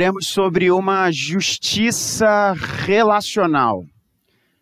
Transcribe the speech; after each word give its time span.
Temos 0.00 0.28
sobre 0.28 0.70
uma 0.70 1.10
justiça 1.10 2.54
relacional. 2.86 3.84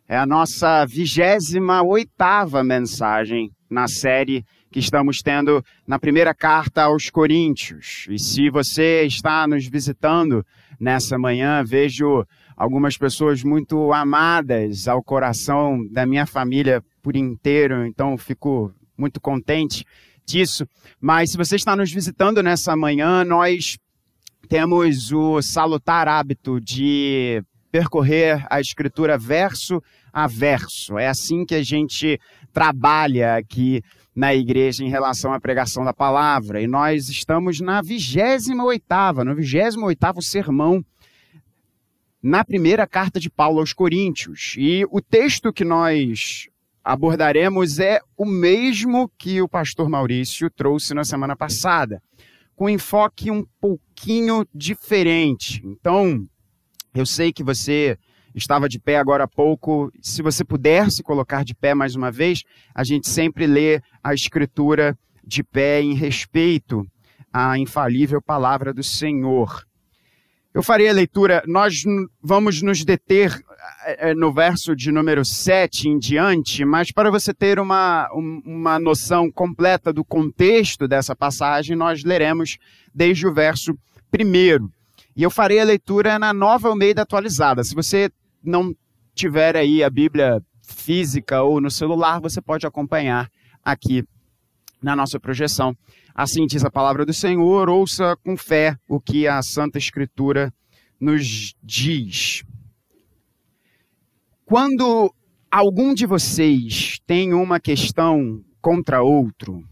É 0.09 0.19
a 0.19 0.27
nossa 0.27 0.85
vigésima 0.85 1.81
oitava 1.81 2.65
mensagem 2.65 3.53
na 3.71 3.87
série 3.87 4.45
que 4.69 4.81
estamos 4.81 5.23
tendo 5.23 5.65
na 5.87 5.97
primeira 5.97 6.35
carta 6.35 6.83
aos 6.83 7.09
Coríntios. 7.09 8.09
E 8.11 8.19
se 8.19 8.51
você 8.51 9.05
está 9.05 9.47
nos 9.47 9.65
visitando 9.69 10.45
nessa 10.81 11.17
manhã, 11.17 11.63
vejo 11.65 12.27
algumas 12.57 12.99
pessoas 12.99 13.45
muito 13.45 13.93
amadas 13.93 14.89
ao 14.89 15.01
coração 15.05 15.87
da 15.93 16.05
minha 16.05 16.27
família 16.27 16.83
por 17.01 17.15
inteiro, 17.15 17.87
então 17.87 18.19
fico 18.19 18.75
muito 18.99 19.21
contente 19.21 19.85
disso. 20.27 20.67
Mas 21.01 21.31
se 21.31 21.37
você 21.37 21.55
está 21.55 21.77
nos 21.77 21.93
visitando 21.93 22.43
nessa 22.43 22.75
manhã, 22.77 23.23
nós 23.23 23.79
temos 24.49 25.13
o 25.13 25.43
salutar 25.43 26.09
hábito 26.09 26.59
de 26.61 27.43
percorrer 27.71 28.47
a 28.49 28.61
escritura 28.61 29.19
verso 29.19 29.83
a 30.13 30.27
verso. 30.27 30.99
É 30.99 31.07
assim 31.07 31.45
que 31.45 31.55
a 31.55 31.63
gente 31.63 32.19
trabalha 32.53 33.37
aqui 33.37 33.83
na 34.17 34.35
igreja 34.35 34.83
em 34.83 34.89
relação 34.89 35.33
à 35.33 35.39
pregação 35.39 35.85
da 35.85 35.93
palavra. 35.93 36.63
E 36.63 36.67
nós 36.67 37.09
estamos 37.09 37.61
na 37.61 37.83
28ª, 37.83 39.23
no 39.23 39.37
28º 39.37 40.23
sermão 40.23 40.85
na 42.23 42.45
primeira 42.45 42.87
carta 42.87 43.21
de 43.21 43.31
Paulo 43.31 43.61
aos 43.61 43.73
Coríntios. 43.73 44.55
E 44.59 44.85
o 44.91 45.01
texto 45.01 45.53
que 45.53 45.65
nós 45.65 46.49
abordaremos 46.83 47.79
é 47.79 48.01
o 48.17 48.25
mesmo 48.25 49.11
que 49.19 49.43
o 49.43 49.49
pastor 49.49 49.89
Maurício 49.89 50.51
trouxe 50.51 50.95
na 50.95 51.05
semana 51.05 51.37
passada, 51.37 52.03
com 52.59 52.69
enfoque 52.69 53.31
um 53.31 53.45
pouquinho 53.61 54.45
diferente. 54.53 55.63
Então, 55.65 56.27
eu 56.93 57.07
sei 57.07 57.33
que 57.33 57.45
você 57.45 57.97
estava 58.35 58.69
de 58.69 58.81
pé 58.81 58.99
agora 58.99 59.23
há 59.23 59.29
pouco. 59.29 59.93
Se 60.03 60.23
você 60.23 60.45
puder 60.45 60.91
se 60.91 61.01
colocar 61.05 61.45
de 61.45 61.55
pé 61.55 61.73
mais 61.73 61.95
uma 61.95 62.11
vez, 62.11 62.43
a 62.75 62.83
gente 62.83 63.09
sempre 63.09 63.47
lê 63.47 63.81
a 64.03 64.13
Escritura 64.13 64.99
de 65.25 65.45
pé 65.45 65.81
em 65.81 65.95
respeito 65.95 66.85
à 67.33 67.57
infalível 67.57 68.21
palavra 68.21 68.75
do 68.75 68.83
Senhor. 68.83 69.65
Eu 70.55 70.63
farei 70.63 70.89
a 70.89 70.93
leitura, 70.93 71.43
nós 71.47 71.83
vamos 72.23 72.63
nos 72.63 72.85
deter 72.85 73.39
eh, 73.85 74.11
eh, 74.11 74.15
no 74.15 74.33
verso 74.33 74.75
de 74.75 74.91
número 74.91 75.25
7 75.25 75.89
em 75.89 75.99
diante, 75.99 76.65
mas 76.65 76.91
para 76.91 77.11
você 77.11 77.35
ter 77.35 77.61
uma, 77.61 78.09
uma 78.13 78.79
noção 78.79 79.31
completa 79.31 79.93
do 79.93 80.05
contexto 80.05 80.89
dessa 80.89 81.15
passagem, 81.15 81.77
nós 81.77 82.03
leremos 82.03 82.57
desde 82.95 83.27
o 83.27 83.35
verso 83.35 83.79
primeiro. 84.11 84.73
E 85.15 85.23
eu 85.23 85.31
farei 85.31 85.61
a 85.61 85.65
leitura 85.65 86.19
na 86.19 86.33
nova 86.33 86.69
Almeida 86.69 87.03
atualizada. 87.03 87.63
Se 87.63 87.75
você 87.75 88.11
não 88.43 88.75
tiver 89.15 89.57
aí 89.57 89.83
a 89.83 89.91
Bíblia 89.91 90.41
física 90.63 91.43
ou 91.43 91.61
no 91.61 91.71
celular, 91.71 92.21
você 92.21 92.41
pode 92.41 92.67
acompanhar 92.67 93.29
aqui 93.65 94.05
na 94.83 94.95
nossa 94.95 95.19
projeção. 95.19 95.77
Assim 96.19 96.47
diz 96.47 96.65
a 96.65 96.71
palavra 96.71 97.07
do 97.07 97.15
Senhor, 97.15 97.69
ouça 97.69 98.17
com 98.25 98.37
fé 98.37 98.77
o 98.89 99.01
que 99.01 99.29
a 99.29 99.41
Santa 99.41 99.79
Escritura 99.79 100.53
nos 100.99 101.55
diz. 101.63 102.43
Quando 104.45 105.15
algum 105.49 105.95
de 105.95 106.07
vocês 106.07 106.99
tem 107.07 107.33
uma 107.33 107.61
questão 107.61 108.45
contra 108.61 109.01
outro, 109.01 109.63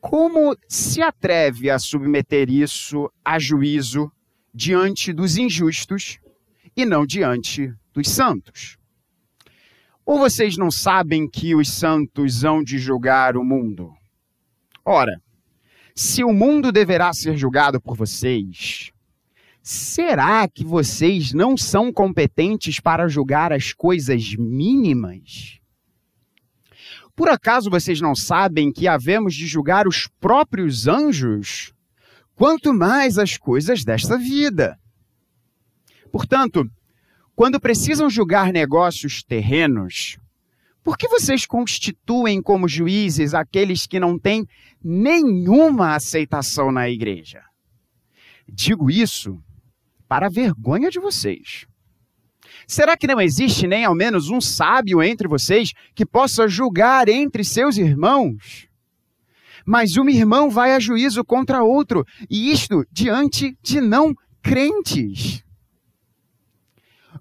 como 0.00 0.56
se 0.66 1.02
atreve 1.02 1.68
a 1.68 1.78
submeter 1.78 2.48
isso 2.48 3.12
a 3.22 3.38
juízo 3.38 4.10
diante 4.54 5.12
dos 5.12 5.36
injustos 5.36 6.18
e 6.74 6.86
não 6.86 7.04
diante 7.04 7.74
dos 7.92 8.08
santos. 8.08 8.78
Ou 10.02 10.18
vocês 10.18 10.56
não 10.56 10.70
sabem 10.70 11.28
que 11.28 11.54
os 11.54 11.68
santos 11.68 12.42
hão 12.42 12.64
de 12.64 12.78
julgar 12.78 13.36
o 13.36 13.44
mundo? 13.44 13.92
Ora, 14.82 15.20
se 15.98 16.22
o 16.22 16.30
mundo 16.30 16.70
deverá 16.70 17.10
ser 17.14 17.38
julgado 17.38 17.80
por 17.80 17.96
vocês, 17.96 18.92
será 19.62 20.46
que 20.46 20.62
vocês 20.62 21.32
não 21.32 21.56
são 21.56 21.90
competentes 21.90 22.78
para 22.78 23.08
julgar 23.08 23.50
as 23.50 23.72
coisas 23.72 24.34
mínimas? 24.36 25.58
Por 27.16 27.30
acaso 27.30 27.70
vocês 27.70 27.98
não 27.98 28.14
sabem 28.14 28.70
que 28.70 28.86
havemos 28.86 29.34
de 29.34 29.46
julgar 29.46 29.88
os 29.88 30.06
próprios 30.20 30.86
anjos? 30.86 31.72
Quanto 32.34 32.74
mais 32.74 33.18
as 33.18 33.38
coisas 33.38 33.82
desta 33.82 34.18
vida. 34.18 34.78
Portanto, 36.12 36.70
quando 37.34 37.58
precisam 37.58 38.10
julgar 38.10 38.52
negócios 38.52 39.22
terrenos, 39.22 40.18
por 40.86 40.96
que 40.96 41.08
vocês 41.08 41.44
constituem 41.44 42.40
como 42.40 42.68
juízes 42.68 43.34
aqueles 43.34 43.88
que 43.88 43.98
não 43.98 44.16
têm 44.16 44.46
nenhuma 44.80 45.96
aceitação 45.96 46.70
na 46.70 46.88
igreja? 46.88 47.42
Digo 48.48 48.88
isso 48.88 49.42
para 50.06 50.28
a 50.28 50.30
vergonha 50.30 50.88
de 50.88 51.00
vocês. 51.00 51.66
Será 52.68 52.96
que 52.96 53.08
não 53.08 53.20
existe 53.20 53.66
nem 53.66 53.84
ao 53.84 53.96
menos 53.96 54.30
um 54.30 54.40
sábio 54.40 55.02
entre 55.02 55.26
vocês 55.26 55.72
que 55.92 56.06
possa 56.06 56.46
julgar 56.46 57.08
entre 57.08 57.42
seus 57.42 57.76
irmãos? 57.76 58.68
Mas 59.66 59.96
um 59.96 60.08
irmão 60.08 60.48
vai 60.48 60.72
a 60.72 60.78
juízo 60.78 61.24
contra 61.24 61.64
outro, 61.64 62.06
e 62.30 62.52
isto 62.52 62.86
diante 62.92 63.58
de 63.60 63.80
não 63.80 64.14
crentes. 64.40 65.42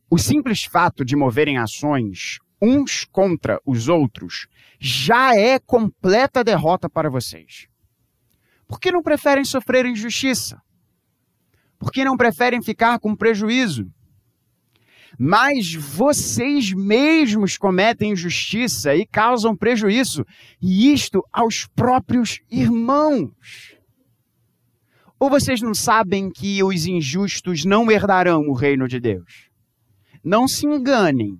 O 0.07 0.19
simples 0.19 0.65
fato 0.65 1.03
de 1.03 1.15
moverem 1.15 1.57
ações 1.57 2.37
uns 2.61 3.05
contra 3.05 3.59
os 3.65 3.87
outros 3.87 4.47
já 4.79 5.35
é 5.35 5.59
completa 5.59 6.43
derrota 6.43 6.89
para 6.89 7.09
vocês. 7.09 7.67
Por 8.67 8.79
que 8.79 8.91
não 8.91 9.01
preferem 9.01 9.45
sofrer 9.45 9.85
injustiça? 9.85 10.61
Por 11.77 11.91
que 11.91 12.03
não 12.03 12.17
preferem 12.17 12.61
ficar 12.61 12.99
com 12.99 13.15
prejuízo? 13.15 13.85
Mas 15.17 15.73
vocês 15.73 16.73
mesmos 16.73 17.57
cometem 17.57 18.11
injustiça 18.11 18.93
e 18.95 19.05
causam 19.05 19.55
prejuízo, 19.55 20.25
e 20.61 20.91
isto 20.91 21.23
aos 21.31 21.65
próprios 21.67 22.41
irmãos. 22.51 23.75
Ou 25.17 25.29
vocês 25.29 25.61
não 25.61 25.73
sabem 25.73 26.29
que 26.29 26.61
os 26.61 26.85
injustos 26.85 27.63
não 27.63 27.89
herdarão 27.89 28.41
o 28.41 28.53
reino 28.53 28.87
de 28.87 28.99
Deus? 28.99 29.49
Não 30.23 30.47
se 30.47 30.65
enganem. 30.65 31.39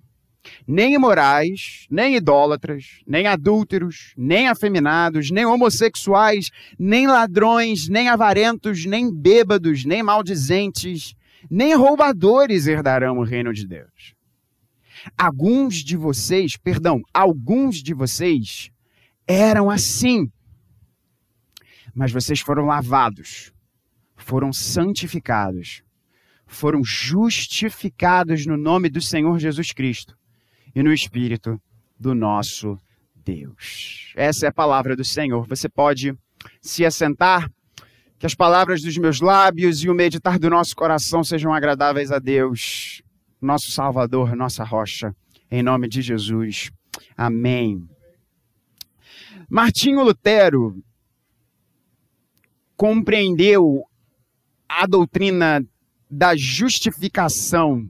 Nem 0.68 0.94
imorais, 0.94 1.88
nem 1.90 2.16
idólatras, 2.16 3.02
nem 3.06 3.28
adúlteros, 3.28 4.14
nem 4.18 4.48
afeminados, 4.48 5.32
nem 5.32 5.46
homossexuais, 5.46 6.50
nem 6.78 7.08
ladrões, 7.08 7.88
nem 7.88 8.10
avarentos, 8.10 8.86
nem 8.86 9.14
bêbados, 9.14 9.86
nem 9.86 10.04
maldizentes, 10.04 11.16
nem 11.50 11.76
roubadores 11.76 12.68
herdarão 12.68 13.18
o 13.18 13.24
reino 13.24 13.54
de 13.54 13.68
Deus. 13.68 14.14
Alguns 15.18 15.76
de 15.84 15.96
vocês, 15.96 16.58
perdão, 16.58 17.02
alguns 17.14 17.84
de 17.84 17.94
vocês 17.94 18.72
eram 19.28 19.70
assim. 19.70 20.32
Mas 21.94 22.12
vocês 22.12 22.40
foram 22.40 22.66
lavados, 22.66 23.54
foram 24.16 24.52
santificados, 24.52 25.84
foram 26.48 26.84
justificados 26.84 28.46
no 28.46 28.58
nome 28.58 28.90
do 28.90 29.02
Senhor 29.02 29.40
Jesus 29.40 29.72
Cristo 29.72 30.18
e 30.76 30.84
no 30.84 30.94
Espírito 30.94 31.60
do 31.98 32.14
nosso 32.14 32.78
Deus. 33.16 34.14
Essa 34.16 34.46
é 34.46 34.50
a 34.50 34.54
palavra 34.54 34.96
do 34.96 35.04
Senhor. 35.04 35.48
Você 35.48 35.70
pode 35.70 36.14
se 36.62 36.86
assentar, 36.86 37.50
que 38.20 38.26
as 38.26 38.36
palavras 38.36 38.82
dos 38.82 38.98
meus 38.98 39.22
lábios 39.22 39.84
e 39.84 39.90
o 39.90 39.96
meditar 39.96 40.38
do 40.38 40.50
nosso 40.50 40.76
coração 40.76 41.24
sejam 41.24 41.54
agradáveis 41.54 42.12
a 42.12 42.20
Deus, 42.20 43.02
nosso 43.42 43.72
Salvador, 43.72 44.36
nossa 44.36 44.64
rocha, 44.64 45.16
em 45.50 45.64
nome 45.64 45.88
de 45.88 46.02
Jesus. 46.02 46.70
Amém. 47.18 47.88
Martinho 49.50 50.04
Lutero 50.04 50.84
compreendeu 52.76 53.84
a 54.68 54.86
doutrina 54.86 55.66
da 56.10 56.36
justificação 56.36 57.90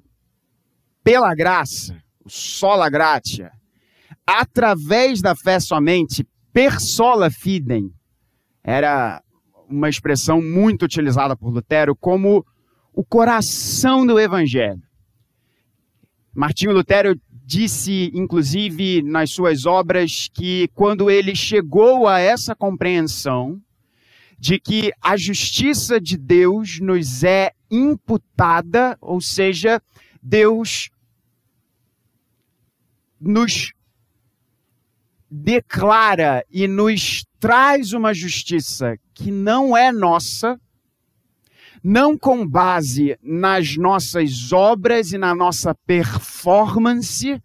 pela 1.03 1.33
graça, 1.35 2.01
sola 2.27 2.89
gratia, 2.89 3.51
através 4.25 5.21
da 5.21 5.35
fé 5.35 5.59
somente, 5.59 6.25
per 6.51 6.79
sola 6.79 7.29
fidem, 7.29 7.91
era 8.63 9.21
uma 9.69 9.89
expressão 9.89 10.41
muito 10.41 10.83
utilizada 10.83 11.35
por 11.35 11.49
Lutero 11.51 11.95
como 11.95 12.45
o 12.93 13.03
coração 13.03 14.05
do 14.05 14.19
evangelho. 14.19 14.81
Martinho 16.33 16.73
Lutero 16.73 17.19
disse, 17.45 18.11
inclusive, 18.13 19.01
nas 19.03 19.31
suas 19.31 19.65
obras, 19.65 20.29
que 20.33 20.67
quando 20.73 21.11
ele 21.11 21.35
chegou 21.35 22.07
a 22.07 22.19
essa 22.19 22.55
compreensão 22.55 23.61
de 24.37 24.59
que 24.59 24.91
a 25.01 25.15
justiça 25.15 25.99
de 25.99 26.17
Deus 26.17 26.79
nos 26.79 27.23
é 27.23 27.51
imputada, 27.69 28.97
ou 28.99 29.21
seja, 29.21 29.81
Deus 30.21 30.89
nos 33.25 33.73
declara 35.29 36.45
e 36.49 36.67
nos 36.67 37.25
traz 37.39 37.91
uma 37.91 38.13
justiça 38.13 38.95
que 39.13 39.31
não 39.31 39.75
é 39.75 39.91
nossa, 39.91 40.59
não 41.83 42.17
com 42.17 42.47
base 42.47 43.17
nas 43.21 43.75
nossas 43.75 44.53
obras 44.53 45.11
e 45.11 45.17
na 45.17 45.33
nossa 45.33 45.73
performance, 45.73 47.41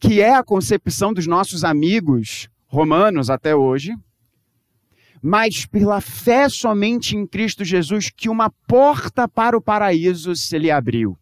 que 0.00 0.20
é 0.20 0.34
a 0.34 0.44
concepção 0.44 1.12
dos 1.12 1.26
nossos 1.26 1.64
amigos 1.64 2.48
romanos 2.66 3.28
até 3.28 3.54
hoje, 3.54 3.92
mas 5.20 5.66
pela 5.66 6.00
fé 6.00 6.48
somente 6.48 7.16
em 7.16 7.26
Cristo 7.26 7.64
Jesus 7.64 8.08
que 8.08 8.28
uma 8.28 8.50
porta 8.68 9.26
para 9.28 9.56
o 9.56 9.62
paraíso 9.62 10.36
se 10.36 10.56
lhe 10.58 10.70
abriu. 10.70 11.18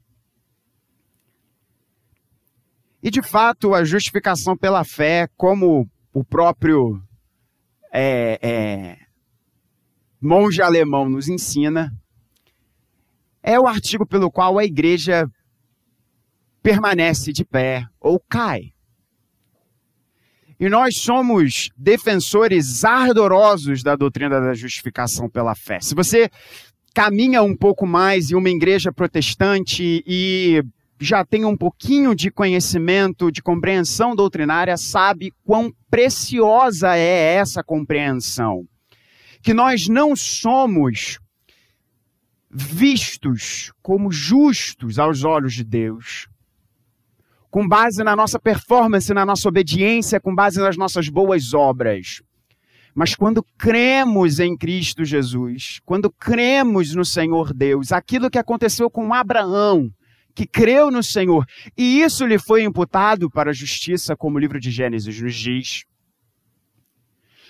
E 3.03 3.11
de 3.11 3.23
fato, 3.23 3.75
a 3.75 3.85
justificação 3.85 4.57
pela 4.57 4.85
fé, 4.85 5.29
como 5.37 5.89
o 6.13 6.25
próprio 6.25 7.01
é, 7.93 8.39
é, 8.43 8.99
monge 10.21 10.61
alemão 10.61 11.09
nos 11.09 11.29
ensina, 11.29 11.93
é 13.43 13.61
o 13.61 13.67
artigo 13.67 14.07
pelo 14.07 14.31
qual 14.31 14.59
a 14.59 14.65
igreja 14.65 15.31
permanece 16.63 17.33
de 17.33 17.45
pé 17.45 17.87
ou 18.01 18.19
cai. 18.29 18.73
E 20.59 20.69
nós 20.69 20.99
somos 20.99 21.69
defensores 21.77 22.83
ardorosos 22.85 23.83
da 23.83 23.95
doutrina 23.95 24.41
da 24.41 24.55
justificação 24.55 25.29
pela 25.29 25.55
fé. 25.55 25.79
Se 25.81 25.95
você 25.95 26.31
caminha 26.95 27.43
um 27.43 27.55
pouco 27.55 27.87
mais 27.87 28.31
em 28.31 28.35
uma 28.35 28.49
igreja 28.49 28.91
protestante 28.91 30.03
e 30.07 30.63
já 30.99 31.25
tem 31.25 31.45
um 31.45 31.57
pouquinho 31.57 32.15
de 32.15 32.31
conhecimento, 32.31 33.31
de 33.31 33.43
compreensão 33.43 34.15
doutrinária, 34.15 34.77
sabe 34.77 35.33
quão 35.45 35.73
preciosa 35.91 36.97
é 36.97 37.35
essa 37.35 37.63
compreensão. 37.63 38.65
Que 39.43 39.53
nós 39.53 39.89
não 39.89 40.17
somos 40.17 41.19
vistos 42.51 43.73
como 43.83 44.11
justos 44.11 44.99
aos 44.99 45.25
olhos 45.25 45.53
de 45.53 45.63
Deus, 45.63 46.27
com 47.51 47.69
base 47.69 48.03
na 48.03 48.17
nossa 48.17 48.39
performance, 48.39 49.13
na 49.13 49.27
nossa 49.27 49.49
obediência, 49.49 50.21
com 50.21 50.35
base 50.35 50.59
nas 50.59 50.77
nossas 50.77 51.09
boas 51.09 51.53
obras. 51.53 52.23
Mas 52.95 53.15
quando 53.15 53.45
cremos 53.59 54.41
em 54.41 54.57
Cristo 54.57 55.05
Jesus, 55.05 55.81
quando 55.85 56.11
cremos 56.11 56.95
no 56.95 57.05
Senhor 57.05 57.53
Deus, 57.53 57.93
aquilo 57.93 58.31
que 58.31 58.39
aconteceu 58.39 58.89
com 58.89 59.13
Abraão, 59.13 59.91
que 60.37 60.47
creu 60.47 60.91
no 60.91 61.03
Senhor, 61.03 61.47
e 61.77 62.03
isso 62.03 62.27
lhe 62.27 62.39
foi 62.39 62.63
imputado 62.63 63.31
para 63.31 63.51
a 63.51 63.55
justiça, 63.55 64.15
como 64.15 64.37
o 64.37 64.39
livro 64.39 64.61
de 64.61 64.71
Gênesis 64.71 65.19
nos 65.21 65.35
diz, 65.35 65.85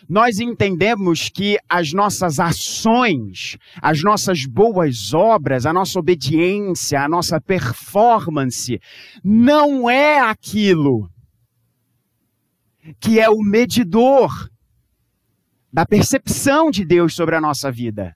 nós 0.09 0.39
entendemos 0.39 1.29
que 1.29 1.59
as 1.69 1.93
nossas 1.93 2.39
ações, 2.39 3.59
as 3.83 4.05
nossas 4.05 4.47
boas 4.47 5.13
obras, 5.13 5.67
a 5.67 5.73
nossa 5.73 5.99
obediência, 5.99 7.03
a 7.03 7.09
nossa 7.09 7.41
performance, 7.41 8.81
não 9.25 9.91
é 9.91 10.21
aquilo 10.21 11.11
que 13.01 13.19
é 13.19 13.29
o 13.29 13.43
medidor 13.43 14.31
da 15.73 15.85
percepção 15.85 16.71
de 16.71 16.85
Deus 16.85 17.17
sobre 17.17 17.35
a 17.35 17.41
nossa 17.41 17.73
vida. 17.73 18.15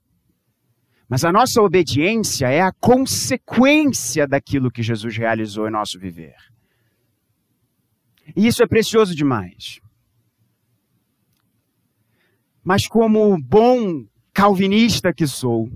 Mas 1.10 1.24
a 1.24 1.32
nossa 1.32 1.60
obediência 1.60 2.46
é 2.46 2.60
a 2.60 2.70
consequência 2.70 4.28
daquilo 4.28 4.70
que 4.70 4.80
Jesus 4.80 5.16
realizou 5.16 5.66
em 5.66 5.72
nosso 5.72 5.98
viver. 5.98 6.36
E 8.36 8.46
isso 8.46 8.62
é 8.62 8.66
precioso 8.68 9.12
demais. 9.12 9.80
Mas 12.62 12.86
como 12.86 13.36
bom 13.42 14.06
calvinista 14.32 15.12
que 15.12 15.26
sou, 15.26 15.68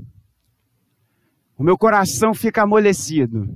o 1.58 1.64
meu 1.64 1.76
coração 1.76 2.32
fica 2.32 2.62
amolecido 2.62 3.48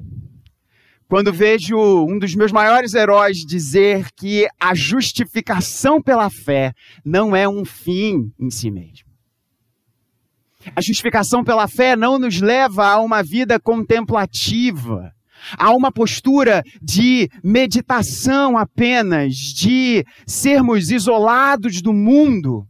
quando 1.09 1.33
vejo 1.33 1.79
um 1.79 2.19
dos 2.19 2.35
meus 2.35 2.51
maiores 2.51 2.93
heróis 2.93 3.39
dizer 3.39 4.11
que 4.17 4.49
a 4.59 4.75
justificação 4.75 6.03
pela 6.03 6.29
fé 6.29 6.75
não 7.05 7.37
é 7.37 7.49
um 7.49 7.65
fim 7.65 8.33
em 8.37 8.51
si 8.51 8.69
mesmo. 8.69 9.08
A 10.75 10.81
justificação 10.81 11.43
pela 11.43 11.69
fé 11.69 11.97
não 11.97 12.19
nos 12.19 12.41
leva 12.41 12.87
a 12.87 13.01
uma 13.01 13.23
vida 13.23 13.59
contemplativa, 13.59 15.13
a 15.57 15.73
uma 15.73 15.93
postura 15.93 16.63
de 16.83 17.29
meditação 17.43 18.57
apenas, 18.57 19.35
de 19.35 20.05
sermos 20.27 20.91
isolados 20.91 21.81
do 21.81 21.93
mundo, 21.93 22.67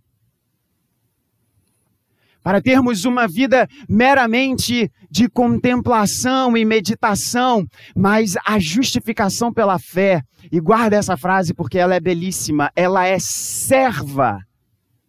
para 2.43 2.63
termos 2.63 3.05
uma 3.05 3.27
vida 3.27 3.69
meramente 3.89 4.91
de 5.11 5.29
contemplação 5.29 6.57
e 6.57 6.65
meditação, 6.65 7.67
mas 7.95 8.37
a 8.47 8.59
justificação 8.59 9.53
pela 9.53 9.79
fé, 9.79 10.23
e 10.51 10.61
guarda 10.61 10.97
essa 10.97 11.17
frase 11.17 11.53
porque 11.53 11.79
ela 11.79 11.95
é 11.95 12.01
belíssima, 12.01 12.71
ela 12.75 13.07
é 13.07 13.19
serva 13.19 14.39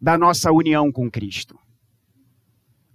da 0.00 0.18
nossa 0.18 0.50
união 0.50 0.90
com 0.92 1.10
Cristo. 1.10 1.59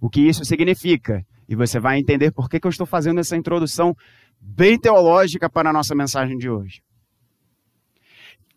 O 0.06 0.08
que 0.08 0.20
isso 0.20 0.44
significa? 0.44 1.26
E 1.48 1.56
você 1.56 1.80
vai 1.80 1.98
entender 1.98 2.30
por 2.30 2.48
que, 2.48 2.60
que 2.60 2.66
eu 2.68 2.70
estou 2.70 2.86
fazendo 2.86 3.18
essa 3.18 3.36
introdução 3.36 3.92
bem 4.40 4.78
teológica 4.78 5.50
para 5.50 5.70
a 5.70 5.72
nossa 5.72 5.96
mensagem 5.96 6.38
de 6.38 6.48
hoje. 6.48 6.80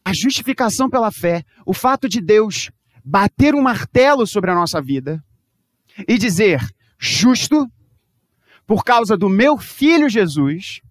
A 0.06 0.14
justificação 0.14 0.88
pela 0.92 1.12
fé, 1.12 1.44
o 1.66 1.74
fato 1.74 2.08
de 2.08 2.22
Deus 2.22 2.70
bater 3.04 3.56
um 3.56 3.64
martelo 3.64 4.28
sobre 4.28 4.52
a 4.52 4.54
nossa 4.54 4.80
vida, 4.80 5.24
e 6.08 6.20
dizer: 6.20 6.62
justo, 7.00 7.66
por 8.68 8.84
causa 8.84 9.18
do 9.18 9.28
meu 9.28 9.58
filho 9.58 10.08
Jesus. 10.08 10.82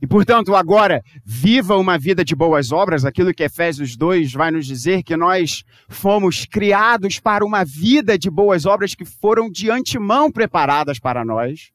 E 0.00 0.06
portanto, 0.06 0.54
agora, 0.54 1.02
viva 1.24 1.76
uma 1.76 1.98
vida 1.98 2.24
de 2.24 2.34
boas 2.34 2.70
obras, 2.70 3.04
aquilo 3.04 3.34
que 3.34 3.42
Efésios 3.42 3.96
2 3.96 4.32
vai 4.32 4.50
nos 4.50 4.66
dizer, 4.66 5.02
que 5.02 5.16
nós 5.16 5.64
fomos 5.88 6.46
criados 6.46 7.18
para 7.18 7.44
uma 7.44 7.64
vida 7.64 8.18
de 8.18 8.30
boas 8.30 8.64
obras 8.64 8.94
que 8.94 9.04
foram 9.04 9.50
de 9.50 9.70
antemão 9.70 10.30
preparadas 10.30 10.98
para 10.98 11.24
nós. 11.24 11.70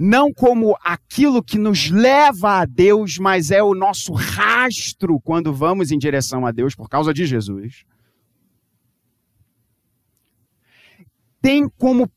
Não 0.00 0.32
como 0.32 0.76
aquilo 0.82 1.42
que 1.42 1.58
nos 1.58 1.90
leva 1.90 2.60
a 2.60 2.64
Deus, 2.64 3.18
mas 3.18 3.52
é 3.52 3.62
o 3.62 3.74
nosso 3.74 4.12
rastro 4.12 5.20
quando 5.20 5.52
vamos 5.52 5.92
em 5.92 5.98
direção 5.98 6.44
a 6.44 6.50
Deus 6.50 6.74
por 6.74 6.88
causa 6.88 7.14
de 7.14 7.24
Jesus. 7.24 7.84
tem 11.46 11.68
como 11.78 12.10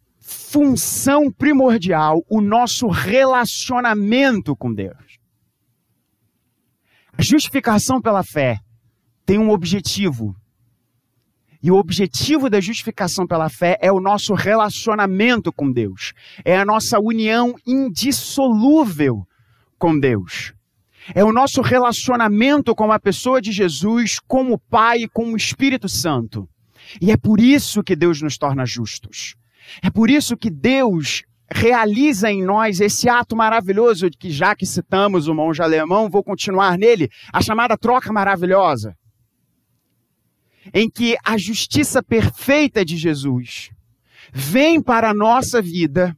função 0.52 1.32
primordial 1.32 2.26
o 2.28 2.42
nosso 2.42 2.88
relacionamento 2.88 4.56
com 4.56 4.74
Deus. 4.74 5.20
A 7.16 7.22
justificação 7.22 8.02
pela 8.02 8.24
fé 8.24 8.58
tem 9.28 9.38
um 9.38 9.52
objetivo. 9.52 10.36
E 11.62 11.70
o 11.70 11.76
objetivo 11.76 12.50
da 12.50 12.60
justificação 12.60 13.28
pela 13.28 13.48
fé 13.48 13.78
é 13.80 13.92
o 13.92 14.00
nosso 14.00 14.34
relacionamento 14.34 15.54
com 15.54 15.72
Deus. 15.72 16.14
É 16.44 16.58
a 16.58 16.66
nossa 16.66 17.00
união 17.00 17.54
indissolúvel 17.68 19.28
com 19.78 20.00
Deus. 20.00 20.54
É 21.14 21.24
o 21.24 21.32
nosso 21.32 21.62
relacionamento 21.62 22.74
com 22.74 22.92
a 22.92 23.00
pessoa 23.00 23.40
de 23.40 23.52
Jesus, 23.52 24.20
com 24.28 24.52
o 24.52 24.58
Pai 24.58 25.04
e 25.04 25.08
com 25.08 25.32
o 25.32 25.38
Espírito 25.38 25.88
Santo. 25.88 26.50
E 27.00 27.12
é 27.12 27.18
por 27.18 27.40
isso 27.40 27.84
que 27.84 27.96
Deus 27.96 28.20
nos 28.20 28.38
torna 28.38 28.66
justos. 28.66 29.36
É 29.82 29.90
por 29.90 30.10
isso 30.10 30.38
que 30.38 30.50
Deus 30.50 31.24
realiza 31.52 32.32
em 32.32 32.44
nós 32.44 32.80
esse 32.80 33.10
ato 33.10 33.36
maravilhoso 33.36 34.10
que 34.10 34.30
já 34.30 34.56
que 34.56 34.66
citamos 34.66 35.28
o 35.28 35.34
monge 35.34 35.62
alemão, 35.62 36.10
vou 36.10 36.24
continuar 36.24 36.78
nele, 36.78 37.10
a 37.34 37.42
chamada 37.42 37.78
troca 37.78 38.14
maravilhosa. 38.14 38.96
Em 40.74 40.90
que 40.90 41.18
a 41.26 41.38
justiça 41.38 42.04
perfeita 42.04 42.86
de 42.86 42.96
Jesus 42.96 43.72
vem 44.32 44.82
para 44.82 45.10
a 45.10 45.14
nossa 45.14 45.62
vida 45.62 46.16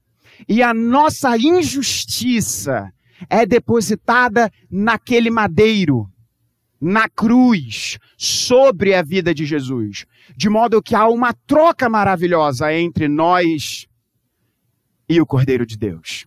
e 0.48 0.62
a 0.62 0.74
nossa 0.74 1.38
injustiça 1.38 2.91
é 3.29 3.46
depositada 3.46 4.51
naquele 4.70 5.29
madeiro, 5.29 6.08
na 6.81 7.07
cruz, 7.07 8.00
sobre 8.17 8.95
a 8.95 9.03
vida 9.03 9.33
de 9.35 9.45
Jesus 9.45 10.05
de 10.35 10.50
modo 10.50 10.81
que 10.81 10.95
há 10.95 11.07
uma 11.07 11.33
troca 11.33 11.89
maravilhosa 11.89 12.73
entre 12.73 13.07
nós 13.07 13.88
e 15.07 15.19
o 15.19 15.25
Cordeiro 15.25 15.65
de 15.65 15.77
Deus. 15.77 16.25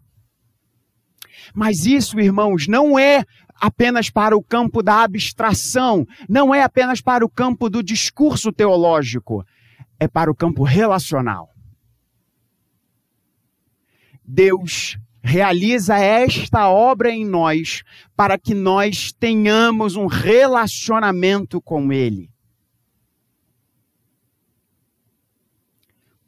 Mas 1.55 1.87
isso, 1.87 2.21
irmãos, 2.21 2.67
não 2.67 2.99
é 2.99 3.25
apenas 3.55 4.11
para 4.11 4.37
o 4.37 4.43
campo 4.43 4.83
da 4.83 5.03
abstração, 5.03 6.07
não 6.29 6.55
é 6.55 6.63
apenas 6.63 7.01
para 7.01 7.25
o 7.25 7.29
campo 7.29 7.69
do 7.69 7.83
discurso 7.83 8.53
teológico, 8.53 9.45
é 9.99 10.09
para 10.09 10.31
o 10.31 10.35
campo 10.35 10.65
relacional. 10.65 11.51
Deus 14.25 14.97
realiza 15.25 15.97
esta 15.97 16.69
obra 16.69 17.11
em 17.11 17.25
nós 17.25 17.83
para 18.15 18.39
que 18.39 18.53
nós 18.55 19.11
tenhamos 19.11 19.97
um 19.97 20.07
relacionamento 20.07 21.63
com 21.63 21.91
Ele. 21.91 22.29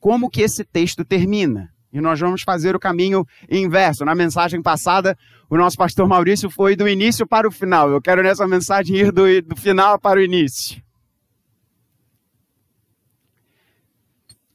Como 0.01 0.31
que 0.31 0.41
esse 0.41 0.65
texto 0.65 1.05
termina? 1.05 1.71
E 1.93 2.01
nós 2.01 2.19
vamos 2.19 2.43
fazer 2.43 2.75
o 2.75 2.81
caminho 2.81 3.27
inverso. 3.51 4.05
Na 4.05 4.15
mensagem 4.15 4.63
passada, 4.63 5.17
o 5.51 5.59
nosso 5.59 5.77
pastor 5.77 6.09
Maurício 6.09 6.49
foi 6.49 6.75
do 6.75 6.89
início 6.89 7.27
para 7.27 7.47
o 7.47 7.53
final. 7.53 7.91
Eu 7.91 8.01
quero 8.01 8.23
nessa 8.23 8.49
mensagem 8.49 8.97
ir 8.97 9.13
do, 9.13 9.25
do 9.43 9.57
final 9.57 9.99
para 9.99 10.19
o 10.19 10.23
início. 10.23 10.83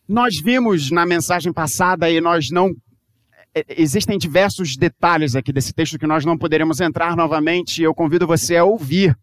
Nós 0.08 0.40
vimos 0.42 0.90
na 0.90 1.06
mensagem 1.06 1.54
passada 1.54 2.10
e 2.10 2.20
nós 2.20 2.50
não 2.50 2.74
existem 3.68 4.18
diversos 4.18 4.78
detalhes 4.78 5.36
aqui 5.36 5.52
desse 5.52 5.74
texto 5.74 6.00
que 6.00 6.08
nós 6.08 6.26
não 6.26 6.38
poderemos 6.38 6.80
entrar 6.80 7.16
novamente. 7.16 7.82
Eu 7.84 7.94
convido 7.94 8.26
você 8.26 8.58
a 8.58 8.64
ouvir. 8.64 9.18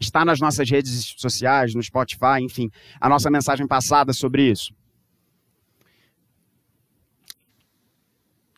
Está 0.00 0.24
nas 0.24 0.38
nossas 0.38 0.70
redes 0.70 1.14
sociais, 1.16 1.74
no 1.74 1.82
Spotify, 1.82 2.40
enfim, 2.40 2.70
a 3.00 3.08
nossa 3.08 3.28
mensagem 3.28 3.66
passada 3.66 4.12
sobre 4.12 4.48
isso. 4.48 4.72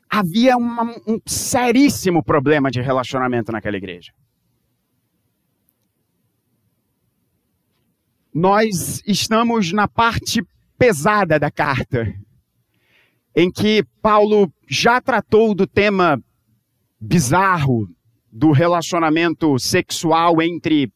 Havia 0.09 0.57
uma, 0.57 0.85
um 1.07 1.19
seríssimo 1.25 2.23
problema 2.23 2.71
de 2.71 2.83
relacionamento 2.83 3.51
naquela 3.53 3.77
igreja. 3.77 4.13
Nós 8.35 9.03
estamos 9.07 9.73
na 9.73 9.89
parte 9.89 10.43
pesada 10.77 11.39
da 11.39 11.51
carta 11.51 12.13
em 13.35 13.51
que 13.51 13.85
Paulo 14.03 14.53
já 14.69 15.01
tratou 15.01 15.55
do 15.55 15.67
tema 15.67 16.23
bizarro 17.01 17.89
do 18.31 18.53
relacionamento 18.53 19.59
sexual 19.59 20.41
entre 20.41 20.93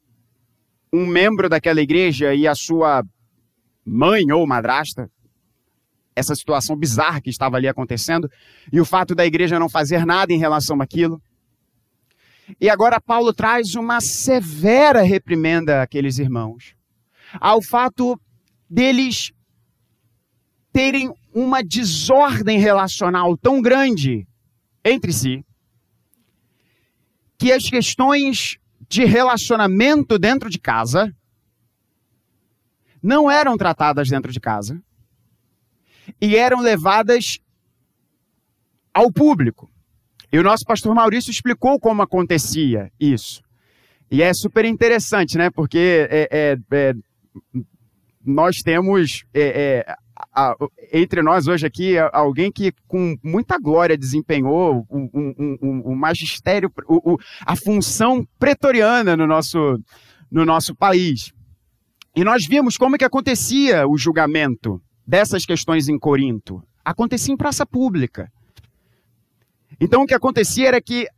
um 0.92 1.06
membro 1.06 1.48
daquela 1.48 1.80
igreja 1.80 2.34
e 2.34 2.46
a 2.46 2.54
sua 2.54 3.02
mãe 3.84 4.30
ou 4.32 4.46
madrasta, 4.46 5.10
essa 6.14 6.34
situação 6.34 6.76
bizarra 6.76 7.20
que 7.20 7.30
estava 7.30 7.56
ali 7.56 7.66
acontecendo, 7.66 8.30
e 8.72 8.80
o 8.80 8.84
fato 8.84 9.14
da 9.14 9.26
igreja 9.26 9.58
não 9.58 9.68
fazer 9.68 10.06
nada 10.06 10.32
em 10.32 10.38
relação 10.38 10.80
àquilo. 10.80 11.20
E 12.60 12.70
agora 12.70 13.00
Paulo 13.00 13.32
traz 13.32 13.74
uma 13.74 14.00
severa 14.00 15.02
reprimenda 15.02 15.82
àqueles 15.82 16.18
irmãos, 16.18 16.76
ao 17.40 17.60
fato 17.60 18.18
deles 18.70 19.32
terem 20.74 21.14
uma 21.32 21.62
desordem 21.62 22.58
relacional 22.58 23.36
tão 23.36 23.62
grande 23.62 24.26
entre 24.84 25.12
si 25.12 25.44
que 27.38 27.52
as 27.52 27.70
questões 27.70 28.58
de 28.88 29.04
relacionamento 29.04 30.18
dentro 30.18 30.50
de 30.50 30.58
casa 30.58 31.14
não 33.00 33.30
eram 33.30 33.56
tratadas 33.56 34.08
dentro 34.08 34.32
de 34.32 34.40
casa 34.40 34.82
e 36.20 36.36
eram 36.36 36.60
levadas 36.60 37.38
ao 38.92 39.12
público. 39.12 39.70
E 40.32 40.38
o 40.38 40.42
nosso 40.42 40.64
pastor 40.64 40.92
Maurício 40.92 41.30
explicou 41.30 41.78
como 41.78 42.02
acontecia 42.02 42.90
isso. 42.98 43.42
E 44.10 44.22
é 44.22 44.34
super 44.34 44.64
interessante, 44.64 45.38
né? 45.38 45.50
Porque 45.50 46.08
é, 46.10 46.28
é, 46.30 46.58
é, 46.72 46.94
nós 48.24 48.56
temos 48.56 49.24
é, 49.32 49.84
é, 49.86 49.96
a, 50.16 50.54
entre 50.92 51.22
nós 51.22 51.46
hoje 51.46 51.66
aqui 51.66 51.96
alguém 52.12 52.50
que 52.50 52.72
com 52.86 53.16
muita 53.22 53.58
glória 53.58 53.98
desempenhou 53.98 54.86
o, 54.88 55.94
magistério, 55.94 56.70
o, 56.86 57.16
a 57.44 57.56
função 57.56 58.26
pretoriana 58.38 59.16
no 59.16 59.26
nosso, 59.26 59.78
no 60.30 60.44
nosso 60.44 60.74
país. 60.74 61.32
E 62.14 62.22
nós 62.22 62.46
vimos 62.46 62.76
como 62.76 62.96
que 62.96 63.04
acontecia 63.04 63.86
o 63.88 63.98
julgamento 63.98 64.80
dessas 65.06 65.44
questões 65.44 65.88
em 65.88 65.98
Corinto. 65.98 66.62
Acontecia 66.84 67.34
em 67.34 67.36
praça 67.36 67.66
pública. 67.66 68.30
Então 69.80 70.02
o 70.02 70.06
que 70.06 70.14
acontecia 70.14 70.68
era 70.68 70.80
que 70.80 71.08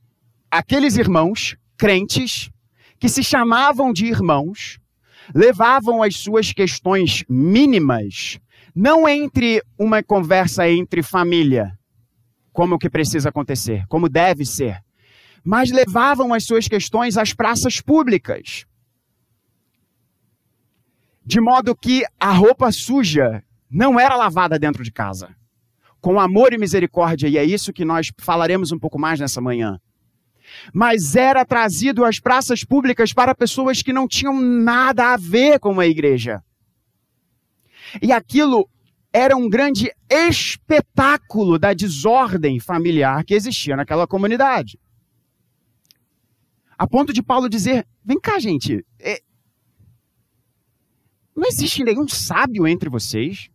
aqueles 0.50 0.96
irmãos, 0.96 1.56
crentes, 1.76 2.50
que 2.98 3.08
se 3.10 3.22
chamavam 3.22 3.92
de 3.92 4.06
irmãos, 4.06 4.78
levavam 5.34 6.02
as 6.02 6.16
suas 6.16 6.52
questões 6.52 7.24
mínimas 7.28 8.40
não 8.76 9.08
entre 9.08 9.62
uma 9.78 10.02
conversa 10.02 10.68
entre 10.68 11.02
família, 11.02 11.78
como 12.52 12.78
que 12.78 12.90
precisa 12.90 13.30
acontecer, 13.30 13.86
como 13.88 14.06
deve 14.06 14.44
ser, 14.44 14.84
mas 15.42 15.70
levavam 15.70 16.34
as 16.34 16.44
suas 16.44 16.68
questões 16.68 17.16
às 17.16 17.32
praças 17.32 17.80
públicas. 17.80 18.66
De 21.24 21.40
modo 21.40 21.74
que 21.74 22.04
a 22.20 22.30
roupa 22.32 22.70
suja 22.70 23.42
não 23.70 23.98
era 23.98 24.14
lavada 24.14 24.58
dentro 24.58 24.84
de 24.84 24.92
casa. 24.92 25.34
Com 25.98 26.20
amor 26.20 26.52
e 26.52 26.58
misericórdia, 26.58 27.28
e 27.28 27.38
é 27.38 27.44
isso 27.44 27.72
que 27.72 27.84
nós 27.84 28.12
falaremos 28.18 28.72
um 28.72 28.78
pouco 28.78 28.98
mais 28.98 29.18
nessa 29.18 29.40
manhã. 29.40 29.80
Mas 30.72 31.16
era 31.16 31.46
trazido 31.46 32.04
às 32.04 32.20
praças 32.20 32.62
públicas 32.62 33.14
para 33.14 33.34
pessoas 33.34 33.80
que 33.80 33.92
não 33.92 34.06
tinham 34.06 34.38
nada 34.38 35.14
a 35.14 35.16
ver 35.16 35.58
com 35.58 35.80
a 35.80 35.86
igreja. 35.86 36.44
E 38.02 38.12
aquilo 38.12 38.68
era 39.12 39.36
um 39.36 39.48
grande 39.48 39.90
espetáculo 40.10 41.58
da 41.58 41.72
desordem 41.72 42.60
familiar 42.60 43.24
que 43.24 43.34
existia 43.34 43.76
naquela 43.76 44.06
comunidade. 44.06 44.78
A 46.78 46.86
ponto 46.86 47.12
de 47.12 47.22
Paulo 47.22 47.48
dizer: 47.48 47.86
vem 48.04 48.20
cá, 48.20 48.38
gente, 48.38 48.84
é... 49.00 49.20
não 51.34 51.48
existe 51.48 51.82
nenhum 51.82 52.06
sábio 52.06 52.66
entre 52.66 52.90
vocês 52.90 53.48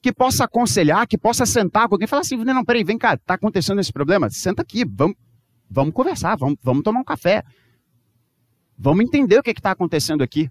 que 0.00 0.12
possa 0.12 0.44
aconselhar, 0.44 1.06
que 1.06 1.18
possa 1.18 1.44
sentar 1.44 1.88
com 1.88 1.94
alguém 1.94 2.06
e 2.06 2.08
falar 2.08 2.22
assim: 2.22 2.36
não, 2.36 2.64
peraí, 2.64 2.84
vem 2.84 2.96
cá, 2.96 3.14
está 3.14 3.34
acontecendo 3.34 3.80
esse 3.80 3.92
problema, 3.92 4.30
senta 4.30 4.62
aqui, 4.62 4.84
vamos, 4.84 5.16
vamos 5.68 5.92
conversar, 5.92 6.36
vamos, 6.36 6.56
vamos 6.62 6.82
tomar 6.82 7.00
um 7.00 7.04
café. 7.04 7.42
Vamos 8.78 9.04
entender 9.04 9.38
o 9.38 9.42
que 9.42 9.50
está 9.50 9.70
acontecendo 9.70 10.22
aqui. 10.22 10.50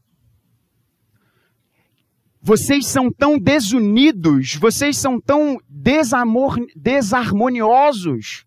Vocês 2.47 2.85
são 2.85 3.11
tão 3.11 3.39
desunidos, 3.39 4.53
vocês 4.53 4.99
são 4.99 5.19
tão 5.19 5.57
desamor, 5.67 6.55
desarmoniosos, 6.75 8.45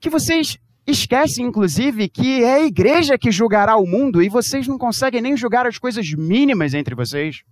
que 0.00 0.10
vocês 0.10 0.58
esquecem, 0.84 1.46
inclusive, 1.46 2.08
que 2.08 2.42
é 2.42 2.54
a 2.54 2.66
igreja 2.66 3.16
que 3.16 3.30
julgará 3.30 3.76
o 3.76 3.86
mundo 3.86 4.20
e 4.20 4.28
vocês 4.28 4.66
não 4.66 4.76
conseguem 4.76 5.22
nem 5.22 5.36
julgar 5.36 5.64
as 5.64 5.78
coisas 5.78 6.12
mínimas 6.14 6.74
entre 6.74 6.92
vocês. 6.92 7.44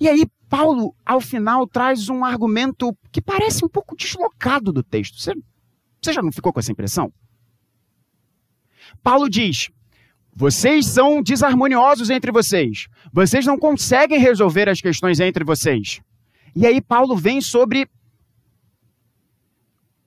E 0.00 0.08
aí, 0.08 0.26
Paulo, 0.48 0.96
ao 1.06 1.20
final, 1.20 1.68
traz 1.68 2.08
um 2.08 2.24
argumento 2.24 2.92
que 3.12 3.22
parece 3.22 3.64
um 3.64 3.68
pouco 3.68 3.94
deslocado 3.94 4.72
do 4.72 4.82
texto. 4.82 5.20
Você, 5.20 5.34
você 6.02 6.12
já 6.12 6.20
não 6.20 6.32
ficou 6.32 6.52
com 6.52 6.58
essa 6.58 6.72
impressão? 6.72 7.12
Paulo 9.04 9.30
diz: 9.30 9.70
vocês 10.34 10.86
são 10.86 11.22
desarmoniosos 11.22 12.08
entre 12.08 12.32
vocês. 12.32 12.88
Vocês 13.12 13.44
não 13.44 13.58
conseguem 13.58 14.18
resolver 14.18 14.68
as 14.68 14.80
questões 14.80 15.20
entre 15.20 15.44
vocês. 15.44 16.00
E 16.56 16.66
aí 16.66 16.80
Paulo 16.80 17.16
vem 17.16 17.40
sobre 17.40 17.88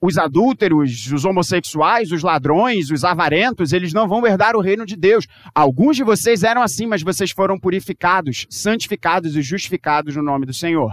os 0.00 0.18
adúlteros, 0.18 1.10
os 1.10 1.24
homossexuais, 1.24 2.12
os 2.12 2.22
ladrões, 2.22 2.90
os 2.90 3.04
avarentos, 3.04 3.72
eles 3.72 3.92
não 3.92 4.06
vão 4.06 4.26
herdar 4.26 4.54
o 4.54 4.60
reino 4.60 4.84
de 4.84 4.96
Deus. 4.96 5.26
Alguns 5.54 5.96
de 5.96 6.04
vocês 6.04 6.42
eram 6.42 6.62
assim, 6.62 6.86
mas 6.86 7.02
vocês 7.02 7.30
foram 7.30 7.58
purificados, 7.58 8.46
santificados 8.50 9.36
e 9.36 9.42
justificados 9.42 10.14
no 10.14 10.22
nome 10.22 10.44
do 10.44 10.52
Senhor. 10.52 10.92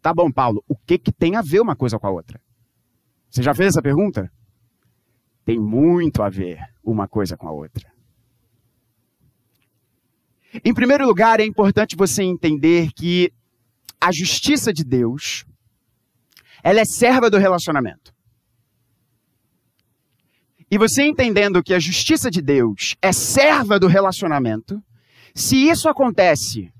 Tá 0.00 0.14
bom, 0.14 0.30
Paulo, 0.30 0.62
o 0.68 0.76
que, 0.76 0.98
que 0.98 1.12
tem 1.12 1.36
a 1.36 1.42
ver 1.42 1.60
uma 1.60 1.76
coisa 1.76 1.98
com 1.98 2.06
a 2.06 2.10
outra? 2.10 2.40
Você 3.28 3.42
já 3.42 3.54
fez 3.54 3.70
essa 3.70 3.82
pergunta? 3.82 4.30
Tem 5.44 5.58
muito 5.58 6.22
a 6.22 6.28
ver 6.28 6.58
uma 6.82 7.08
coisa 7.08 7.36
com 7.36 7.48
a 7.48 7.52
outra. 7.52 7.90
Em 10.64 10.74
primeiro 10.74 11.06
lugar, 11.06 11.38
é 11.40 11.44
importante 11.44 11.96
você 11.96 12.22
entender 12.22 12.92
que 12.92 13.32
a 14.00 14.10
justiça 14.10 14.72
de 14.72 14.82
Deus, 14.84 15.44
ela 16.62 16.80
é 16.80 16.84
serva 16.84 17.30
do 17.30 17.38
relacionamento. 17.38 18.12
E 20.70 20.78
você 20.78 21.02
entendendo 21.02 21.62
que 21.62 21.74
a 21.74 21.78
justiça 21.78 22.30
de 22.30 22.40
Deus 22.40 22.96
é 23.02 23.12
serva 23.12 23.78
do 23.78 23.86
relacionamento, 23.86 24.82
se 25.34 25.68
isso 25.68 25.88
acontece 25.88 26.72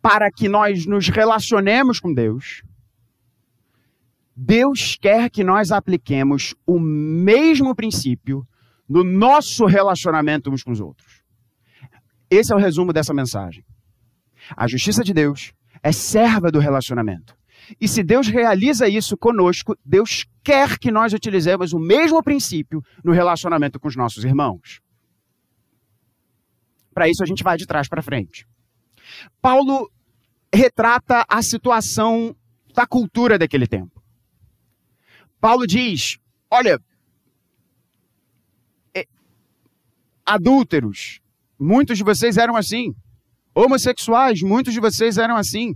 para 0.00 0.30
que 0.30 0.48
nós 0.48 0.86
nos 0.86 1.08
relacionemos 1.08 1.98
com 1.98 2.12
Deus, 2.12 2.62
Deus 4.36 4.96
quer 5.00 5.30
que 5.30 5.42
nós 5.42 5.72
apliquemos 5.72 6.54
o 6.66 6.78
mesmo 6.78 7.74
princípio 7.74 8.46
no 8.88 9.02
nosso 9.02 9.66
relacionamento 9.66 10.50
uns 10.50 10.62
com 10.62 10.70
os 10.70 10.80
outros. 10.80 11.25
Esse 12.30 12.52
é 12.52 12.56
o 12.56 12.58
resumo 12.58 12.92
dessa 12.92 13.14
mensagem. 13.14 13.64
A 14.56 14.66
justiça 14.66 15.02
de 15.02 15.12
Deus 15.12 15.52
é 15.82 15.92
serva 15.92 16.50
do 16.50 16.58
relacionamento. 16.58 17.36
E 17.80 17.88
se 17.88 18.02
Deus 18.02 18.28
realiza 18.28 18.88
isso 18.88 19.16
conosco, 19.16 19.76
Deus 19.84 20.24
quer 20.42 20.78
que 20.78 20.90
nós 20.90 21.12
utilizemos 21.12 21.72
o 21.72 21.78
mesmo 21.78 22.22
princípio 22.22 22.82
no 23.02 23.12
relacionamento 23.12 23.80
com 23.80 23.88
os 23.88 23.96
nossos 23.96 24.24
irmãos. 24.24 24.80
Para 26.94 27.08
isso 27.08 27.22
a 27.22 27.26
gente 27.26 27.42
vai 27.42 27.56
de 27.56 27.66
trás 27.66 27.88
para 27.88 28.02
frente. 28.02 28.46
Paulo 29.40 29.90
retrata 30.52 31.24
a 31.28 31.42
situação 31.42 32.34
da 32.74 32.86
cultura 32.86 33.38
daquele 33.38 33.66
tempo. 33.66 34.02
Paulo 35.40 35.66
diz: 35.66 36.18
olha, 36.50 36.80
é, 38.94 39.04
adúlteros, 40.24 41.20
muitos 41.58 41.98
de 41.98 42.04
vocês 42.04 42.36
eram 42.36 42.56
assim. 42.56 42.94
Homossexuais, 43.54 44.42
muitos 44.42 44.74
de 44.74 44.80
vocês 44.80 45.18
eram 45.18 45.36
assim. 45.36 45.74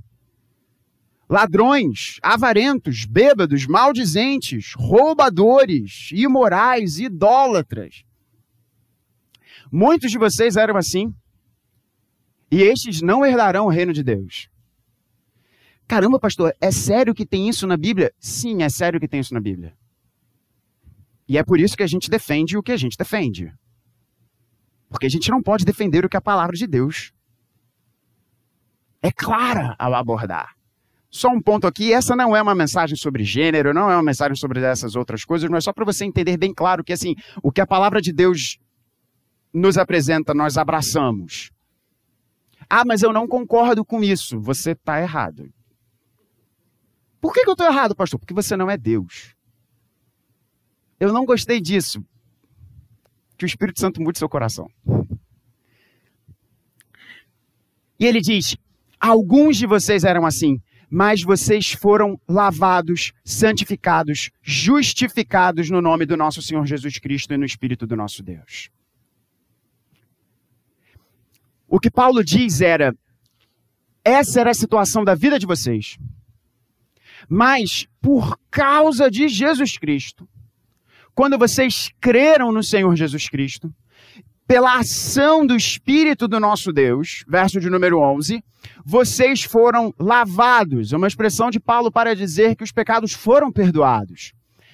Ladrões, 1.28 2.18
avarentos, 2.22 3.04
bêbados, 3.04 3.66
maldizentes, 3.66 4.72
roubadores, 4.76 6.10
imorais, 6.12 6.98
idólatras. 6.98 8.02
Muitos 9.70 10.10
de 10.10 10.18
vocês 10.18 10.56
eram 10.56 10.76
assim. 10.76 11.14
E 12.50 12.62
estes 12.62 13.00
não 13.00 13.24
herdarão 13.24 13.66
o 13.66 13.70
reino 13.70 13.92
de 13.92 14.02
Deus. 14.02 14.48
Caramba, 15.86 16.18
pastor, 16.18 16.54
é 16.60 16.70
sério 16.70 17.14
que 17.14 17.24
tem 17.24 17.48
isso 17.48 17.66
na 17.66 17.76
Bíblia? 17.76 18.12
Sim, 18.18 18.62
é 18.62 18.68
sério 18.68 19.00
que 19.00 19.08
tem 19.08 19.20
isso 19.20 19.34
na 19.34 19.40
Bíblia. 19.40 19.72
E 21.28 21.38
é 21.38 21.44
por 21.44 21.60
isso 21.60 21.76
que 21.76 21.82
a 21.82 21.86
gente 21.86 22.10
defende 22.10 22.58
o 22.58 22.62
que 22.62 22.72
a 22.72 22.76
gente 22.76 22.96
defende. 22.98 23.52
Porque 24.90 25.06
a 25.06 25.08
gente 25.08 25.30
não 25.30 25.40
pode 25.40 25.64
defender 25.64 26.04
o 26.04 26.08
que 26.08 26.16
a 26.16 26.20
palavra 26.20 26.56
de 26.56 26.66
Deus 26.66 27.12
é 29.00 29.10
clara 29.10 29.74
ao 29.78 29.94
abordar. 29.94 30.54
Só 31.08 31.28
um 31.28 31.40
ponto 31.40 31.66
aqui, 31.66 31.92
essa 31.92 32.14
não 32.14 32.36
é 32.36 32.42
uma 32.42 32.54
mensagem 32.54 32.96
sobre 32.96 33.24
gênero, 33.24 33.72
não 33.72 33.90
é 33.90 33.94
uma 33.94 34.02
mensagem 34.02 34.36
sobre 34.36 34.60
essas 34.60 34.94
outras 34.94 35.24
coisas, 35.24 35.48
mas 35.48 35.64
só 35.64 35.72
para 35.72 35.84
você 35.84 36.04
entender 36.04 36.36
bem 36.36 36.52
claro 36.52 36.84
que 36.84 36.92
assim, 36.92 37.14
o 37.42 37.50
que 37.50 37.60
a 37.60 37.66
palavra 37.66 38.00
de 38.00 38.12
Deus 38.12 38.58
nos 39.52 39.78
apresenta, 39.78 40.34
nós 40.34 40.58
abraçamos. 40.58 41.50
Ah, 42.68 42.84
mas 42.84 43.02
eu 43.02 43.12
não 43.12 43.26
concordo 43.26 43.84
com 43.84 44.02
isso. 44.02 44.40
Você 44.40 44.72
está 44.72 45.00
errado. 45.00 45.52
Por 47.20 47.32
que, 47.32 47.42
que 47.42 47.50
eu 47.50 47.54
estou 47.54 47.66
errado, 47.66 47.94
pastor? 47.94 48.18
Porque 48.18 48.34
você 48.34 48.56
não 48.56 48.70
é 48.70 48.76
Deus. 48.76 49.34
Eu 50.98 51.12
não 51.12 51.24
gostei 51.24 51.60
disso. 51.60 52.04
Que 53.40 53.46
o 53.46 53.46
Espírito 53.46 53.80
Santo 53.80 54.02
mude 54.02 54.18
seu 54.18 54.28
coração. 54.28 54.70
E 57.98 58.04
ele 58.04 58.20
diz: 58.20 58.54
Alguns 59.00 59.56
de 59.56 59.66
vocês 59.66 60.04
eram 60.04 60.26
assim, 60.26 60.60
mas 60.90 61.22
vocês 61.22 61.72
foram 61.72 62.20
lavados, 62.28 63.14
santificados, 63.24 64.30
justificados 64.42 65.70
no 65.70 65.80
nome 65.80 66.04
do 66.04 66.18
nosso 66.18 66.42
Senhor 66.42 66.66
Jesus 66.66 66.98
Cristo 66.98 67.32
e 67.32 67.38
no 67.38 67.46
Espírito 67.46 67.86
do 67.86 67.96
nosso 67.96 68.22
Deus. 68.22 68.68
O 71.66 71.80
que 71.80 71.90
Paulo 71.90 72.22
diz 72.22 72.60
era: 72.60 72.94
essa 74.04 74.42
era 74.42 74.50
a 74.50 74.54
situação 74.54 75.02
da 75.02 75.14
vida 75.14 75.38
de 75.38 75.46
vocês. 75.46 75.96
Mas, 77.26 77.88
por 78.02 78.38
causa 78.50 79.10
de 79.10 79.28
Jesus 79.28 79.78
Cristo, 79.78 80.28
quando 81.14 81.38
vocês 81.38 81.90
creram 82.00 82.52
no 82.52 82.62
Senhor 82.62 82.94
Jesus 82.96 83.28
Cristo, 83.28 83.72
pela 84.46 84.78
ação 84.78 85.46
do 85.46 85.54
Espírito 85.54 86.26
do 86.26 86.40
nosso 86.40 86.72
Deus, 86.72 87.24
verso 87.28 87.60
de 87.60 87.70
número 87.70 88.00
11, 88.00 88.42
vocês 88.84 89.44
foram 89.44 89.94
lavados. 89.98 90.92
É 90.92 90.96
uma 90.96 91.06
expressão 91.06 91.50
de 91.50 91.60
Paulo 91.60 91.90
para 91.90 92.16
dizer 92.16 92.56
que 92.56 92.64
os 92.64 92.72
pecados 92.72 93.12
foram 93.12 93.52
perdoados. 93.52 94.32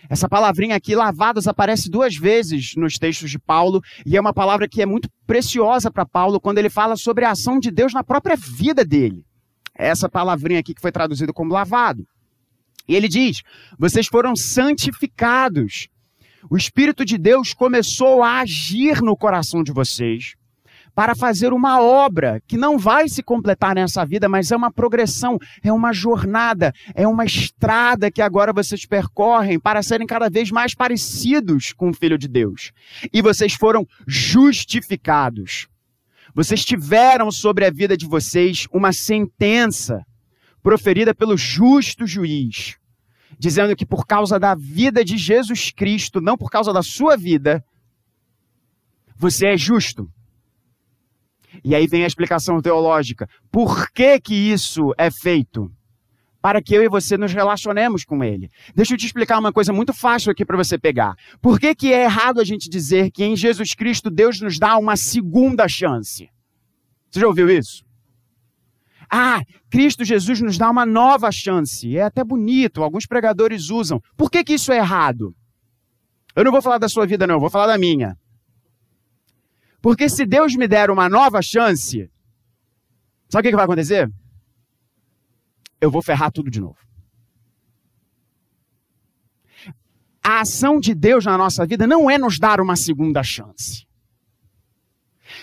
Essa 0.08 0.28
palavrinha 0.28 0.76
aqui, 0.76 0.94
lavados, 0.94 1.48
aparece 1.48 1.90
duas 1.90 2.16
vezes 2.16 2.72
nos 2.76 2.96
textos 2.96 3.30
de 3.30 3.38
Paulo 3.38 3.82
e 4.04 4.16
é 4.16 4.20
uma 4.20 4.32
palavra 4.32 4.68
que 4.68 4.80
é 4.80 4.86
muito 4.86 5.08
preciosa 5.26 5.90
para 5.90 6.06
Paulo 6.06 6.40
quando 6.40 6.58
ele 6.58 6.70
fala 6.70 6.96
sobre 6.96 7.24
a 7.24 7.32
ação 7.32 7.58
de 7.58 7.70
Deus 7.70 7.92
na 7.92 8.04
própria 8.04 8.36
vida 8.36 8.84
dele. 8.84 9.24
É 9.76 9.88
essa 9.88 10.08
palavrinha 10.08 10.60
aqui 10.60 10.74
que 10.74 10.80
foi 10.80 10.92
traduzida 10.92 11.32
como 11.32 11.52
lavado. 11.52 12.06
E 12.88 12.94
ele 12.94 13.08
diz: 13.08 13.42
vocês 13.78 14.06
foram 14.06 14.34
santificados. 14.36 15.88
O 16.50 16.56
Espírito 16.56 17.04
de 17.04 17.18
Deus 17.18 17.52
começou 17.52 18.22
a 18.22 18.40
agir 18.40 19.02
no 19.02 19.16
coração 19.16 19.62
de 19.62 19.72
vocês 19.72 20.34
para 20.94 21.14
fazer 21.14 21.52
uma 21.52 21.78
obra 21.82 22.40
que 22.46 22.56
não 22.56 22.78
vai 22.78 23.06
se 23.06 23.22
completar 23.22 23.74
nessa 23.74 24.02
vida, 24.06 24.30
mas 24.30 24.50
é 24.50 24.56
uma 24.56 24.72
progressão, 24.72 25.38
é 25.62 25.70
uma 25.70 25.92
jornada, 25.92 26.72
é 26.94 27.06
uma 27.06 27.26
estrada 27.26 28.10
que 28.10 28.22
agora 28.22 28.50
vocês 28.50 28.86
percorrem 28.86 29.60
para 29.60 29.82
serem 29.82 30.06
cada 30.06 30.30
vez 30.30 30.50
mais 30.50 30.74
parecidos 30.74 31.74
com 31.74 31.90
o 31.90 31.94
Filho 31.94 32.16
de 32.16 32.26
Deus. 32.26 32.72
E 33.12 33.20
vocês 33.20 33.52
foram 33.52 33.86
justificados. 34.06 35.68
Vocês 36.34 36.64
tiveram 36.64 37.30
sobre 37.30 37.66
a 37.66 37.70
vida 37.70 37.94
de 37.94 38.06
vocês 38.06 38.66
uma 38.72 38.92
sentença 38.92 40.02
proferida 40.62 41.14
pelo 41.14 41.36
justo 41.36 42.06
juiz, 42.06 42.76
dizendo 43.38 43.76
que 43.76 43.86
por 43.86 44.06
causa 44.06 44.38
da 44.38 44.54
vida 44.54 45.04
de 45.04 45.16
Jesus 45.16 45.70
Cristo, 45.70 46.20
não 46.20 46.36
por 46.36 46.50
causa 46.50 46.72
da 46.72 46.82
sua 46.82 47.16
vida, 47.16 47.64
você 49.16 49.48
é 49.48 49.56
justo. 49.56 50.08
E 51.64 51.74
aí 51.74 51.86
vem 51.86 52.04
a 52.04 52.06
explicação 52.06 52.60
teológica. 52.60 53.28
Por 53.50 53.90
que 53.90 54.20
que 54.20 54.34
isso 54.34 54.92
é 54.98 55.10
feito? 55.10 55.70
Para 56.40 56.62
que 56.62 56.74
eu 56.74 56.82
e 56.82 56.88
você 56.88 57.16
nos 57.16 57.32
relacionemos 57.32 58.04
com 58.04 58.22
ele. 58.22 58.50
Deixa 58.74 58.94
eu 58.94 58.98
te 58.98 59.06
explicar 59.06 59.38
uma 59.38 59.52
coisa 59.52 59.72
muito 59.72 59.92
fácil 59.92 60.30
aqui 60.30 60.44
para 60.44 60.56
você 60.56 60.78
pegar. 60.78 61.14
Por 61.40 61.58
que 61.58 61.74
que 61.74 61.92
é 61.92 62.04
errado 62.04 62.40
a 62.40 62.44
gente 62.44 62.68
dizer 62.68 63.10
que 63.10 63.24
em 63.24 63.34
Jesus 63.34 63.74
Cristo 63.74 64.10
Deus 64.10 64.40
nos 64.40 64.58
dá 64.58 64.76
uma 64.76 64.96
segunda 64.96 65.66
chance? 65.66 66.28
Você 67.10 67.20
já 67.20 67.26
ouviu 67.26 67.48
isso? 67.50 67.85
Ah, 69.10 69.40
Cristo 69.70 70.04
Jesus 70.04 70.40
nos 70.40 70.58
dá 70.58 70.70
uma 70.70 70.84
nova 70.84 71.30
chance. 71.30 71.96
É 71.96 72.02
até 72.02 72.24
bonito, 72.24 72.82
alguns 72.82 73.06
pregadores 73.06 73.70
usam. 73.70 74.00
Por 74.16 74.30
que 74.30 74.44
que 74.44 74.54
isso 74.54 74.72
é 74.72 74.78
errado? 74.78 75.34
Eu 76.34 76.44
não 76.44 76.52
vou 76.52 76.60
falar 76.60 76.78
da 76.78 76.88
sua 76.88 77.06
vida 77.06 77.26
não, 77.26 77.40
vou 77.40 77.50
falar 77.50 77.66
da 77.66 77.78
minha. 77.78 78.16
Porque 79.80 80.08
se 80.08 80.26
Deus 80.26 80.54
me 80.54 80.66
der 80.66 80.90
uma 80.90 81.08
nova 81.08 81.40
chance, 81.40 82.10
sabe 83.28 83.48
o 83.48 83.50
que, 83.50 83.56
vai 83.56 83.64
acontecer? 83.64 84.10
Eu 85.80 85.90
vou 85.90 86.02
ferrar 86.02 86.32
tudo 86.32 86.50
de 86.50 86.60
novo. 86.60 86.76
A 90.22 90.40
ação 90.40 90.80
de 90.80 90.92
Deus 90.92 91.24
na 91.24 91.38
nossa 91.38 91.64
vida 91.64 91.86
não 91.86 92.10
é 92.10 92.18
nos 92.18 92.38
dar 92.38 92.60
uma 92.60 92.74
segunda 92.74 93.22
chance. 93.22 93.86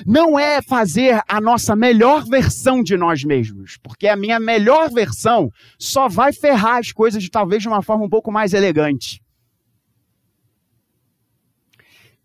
Não 0.06 0.39
é 0.39 0.62
fazer 0.62 1.21
a 1.27 1.39
nossa 1.39 1.75
melhor 1.75 2.25
versão 2.25 2.82
de 2.82 2.97
nós 2.97 3.23
mesmos, 3.23 3.77
porque 3.82 4.08
a 4.08 4.15
minha 4.15 4.39
melhor 4.39 4.89
versão 4.89 5.49
só 5.77 6.08
vai 6.08 6.34
ferrar 6.34 6.77
as 6.77 6.91
coisas 6.91 7.27
talvez 7.29 7.62
de 7.62 7.67
uma 7.67 7.82
forma 7.82 8.06
um 8.06 8.10
pouco 8.10 8.32
mais 8.32 8.53
elegante. 8.53 9.21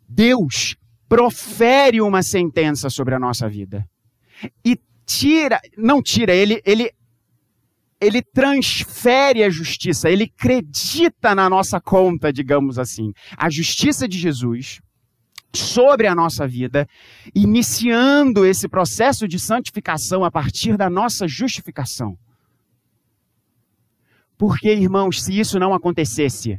Deus 0.09 0.77
profere 1.09 2.01
uma 2.01 2.23
sentença 2.23 2.91
sobre 2.91 3.15
a 3.15 3.19
nossa 3.19 3.49
vida. 3.49 3.85
E 4.65 4.79
tira, 5.05 5.61
não 5.77 6.03
tira, 6.03 6.35
ele, 6.35 6.61
ele, 6.65 6.91
ele 8.01 8.23
transfere 8.23 9.43
a 9.43 9.51
justiça, 9.51 10.11
ele 10.11 10.25
acredita 10.25 11.35
na 11.35 11.49
nossa 11.49 11.81
conta, 11.81 12.33
digamos 12.33 12.79
assim. 12.79 13.13
A 13.37 13.51
justiça 13.51 14.07
de 14.07 14.19
Jesus 14.19 14.81
sobre 15.55 16.07
a 16.07 16.15
nossa 16.15 16.47
vida, 16.47 16.87
iniciando 17.35 18.45
esse 18.45 18.69
processo 18.69 19.27
de 19.27 19.39
santificação 19.39 20.25
a 20.25 20.31
partir 20.31 20.77
da 20.77 20.91
nossa 20.91 21.27
justificação. 21.27 22.19
Porque, 24.37 24.73
irmãos, 24.73 25.23
se 25.23 25.39
isso 25.39 25.59
não 25.59 25.75
acontecesse, 25.75 26.59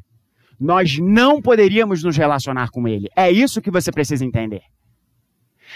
nós 0.59 0.97
não 0.99 1.41
poderíamos 1.41 2.03
nos 2.03 2.17
relacionar 2.17 2.69
com 2.69 2.87
Ele. 2.87 3.07
É 3.15 3.31
isso 3.31 3.61
que 3.61 3.71
você 3.71 3.91
precisa 3.91 4.25
entender. 4.25 4.63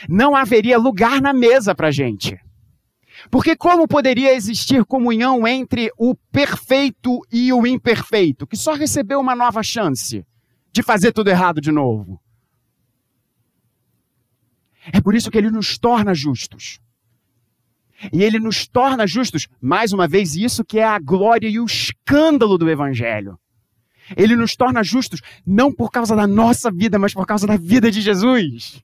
Não 0.09 0.35
haveria 0.35 0.77
lugar 0.77 1.21
na 1.21 1.31
mesa 1.31 1.73
para 1.73 1.91
gente. 1.91 2.37
Porque 3.29 3.55
como 3.55 3.87
poderia 3.87 4.33
existir 4.33 4.83
comunhão 4.83 5.47
entre 5.47 5.91
o 5.97 6.15
perfeito 6.31 7.21
e 7.31 7.53
o 7.53 7.65
imperfeito, 7.65 8.45
que 8.45 8.57
só 8.57 8.73
recebeu 8.73 9.19
uma 9.19 9.35
nova 9.35 9.63
chance 9.63 10.25
de 10.71 10.83
fazer 10.83 11.13
tudo 11.13 11.29
errado 11.29 11.61
de 11.61 11.71
novo? 11.71 12.19
É 14.91 14.99
por 14.99 15.15
isso 15.15 15.31
que 15.31 15.37
ele 15.37 15.49
nos 15.49 15.77
torna 15.77 16.13
justos. 16.13 16.79
E 18.11 18.21
ele 18.21 18.39
nos 18.39 18.67
torna 18.67 19.07
justos, 19.07 19.47
mais 19.61 19.93
uma 19.93 20.07
vez, 20.07 20.35
isso 20.35 20.65
que 20.65 20.79
é 20.79 20.83
a 20.83 20.99
glória 20.99 21.47
e 21.47 21.59
o 21.59 21.65
escândalo 21.65 22.57
do 22.57 22.69
Evangelho. 22.69 23.39
Ele 24.17 24.35
nos 24.35 24.55
torna 24.55 24.83
justos 24.83 25.21
não 25.45 25.71
por 25.71 25.89
causa 25.89 26.13
da 26.15 26.27
nossa 26.27 26.69
vida, 26.69 26.99
mas 26.99 27.13
por 27.13 27.25
causa 27.25 27.47
da 27.47 27.55
vida 27.55 27.89
de 27.89 28.01
Jesus. 28.01 28.83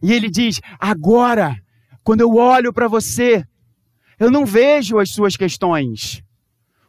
E 0.00 0.12
ele 0.12 0.30
diz: 0.30 0.60
agora, 0.78 1.56
quando 2.04 2.20
eu 2.20 2.36
olho 2.36 2.72
para 2.72 2.86
você, 2.86 3.44
Eu 4.18 4.30
não 4.30 4.44
vejo 4.44 4.98
as 4.98 5.10
suas 5.10 5.36
questões 5.36 6.22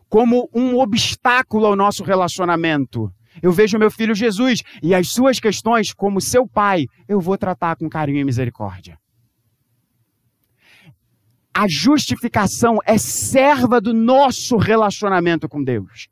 como 0.09 0.49
um 0.53 0.79
obstáculo 0.79 1.67
ao 1.67 1.75
nosso 1.75 2.03
relacionamento. 2.03 3.13
Eu 3.41 3.51
vejo 3.51 3.77
meu 3.77 3.91
filho 3.91 4.15
Jesus 4.15 4.61
e 4.81 4.93
as 4.93 5.09
suas 5.09 5.39
questões 5.39 5.93
como 5.93 6.21
seu 6.21 6.47
pai, 6.47 6.85
eu 7.07 7.19
vou 7.19 7.37
tratar 7.37 7.75
com 7.75 7.89
carinho 7.89 8.19
e 8.19 8.25
misericórdia. 8.25 8.97
A 11.53 11.67
justificação 11.67 12.77
é 12.85 12.97
serva 12.97 13.81
do 13.81 13.93
nosso 13.93 14.55
relacionamento 14.57 15.49
com 15.49 15.63
Deus. 15.63 16.07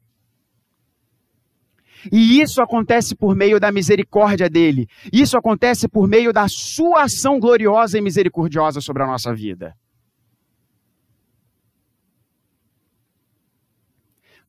E 2.12 2.42
isso 2.42 2.62
acontece 2.62 3.16
por 3.16 3.36
meio 3.36 3.60
da 3.60 3.72
misericórdia 3.72 4.50
dele. 4.50 4.88
Isso 5.12 5.38
acontece 5.38 5.88
por 5.88 6.08
meio 6.08 6.32
da 6.32 6.48
sua 6.48 7.04
ação 7.04 7.40
gloriosa 7.40 7.98
e 7.98 8.02
misericordiosa 8.02 8.82
sobre 8.82 9.04
a 9.04 9.08
nossa 9.08 9.34
vida. 9.34 9.74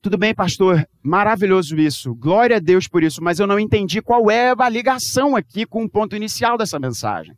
Tudo 0.00 0.16
bem, 0.16 0.32
pastor, 0.32 0.88
maravilhoso 1.02 1.76
isso. 1.76 2.14
Glória 2.14 2.56
a 2.56 2.60
Deus 2.60 2.86
por 2.86 3.02
isso, 3.02 3.22
mas 3.22 3.40
eu 3.40 3.48
não 3.48 3.58
entendi 3.58 4.00
qual 4.00 4.30
é 4.30 4.54
a 4.56 4.68
ligação 4.68 5.34
aqui 5.34 5.66
com 5.66 5.82
o 5.82 5.90
ponto 5.90 6.14
inicial 6.14 6.56
dessa 6.56 6.78
mensagem. 6.78 7.36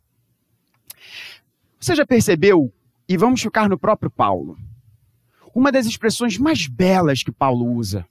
Você 1.79 1.95
já 1.95 2.05
percebeu, 2.05 2.71
e 3.09 3.17
vamos 3.17 3.41
ficar 3.41 3.67
no 3.67 3.79
próprio 3.79 4.11
Paulo, 4.11 4.57
uma 5.55 5.71
das 5.71 5.87
expressões 5.87 6.37
mais 6.37 6.67
belas 6.67 7.23
que 7.23 7.31
Paulo 7.31 7.65
usa 7.73 8.05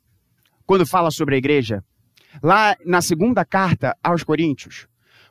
quando 0.66 0.84
fala 0.84 1.10
sobre 1.12 1.36
a 1.36 1.38
igreja, 1.38 1.84
lá 2.42 2.76
na 2.84 3.00
segunda 3.00 3.44
carta 3.44 3.96
aos 4.02 4.24
Coríntios, 4.24 4.88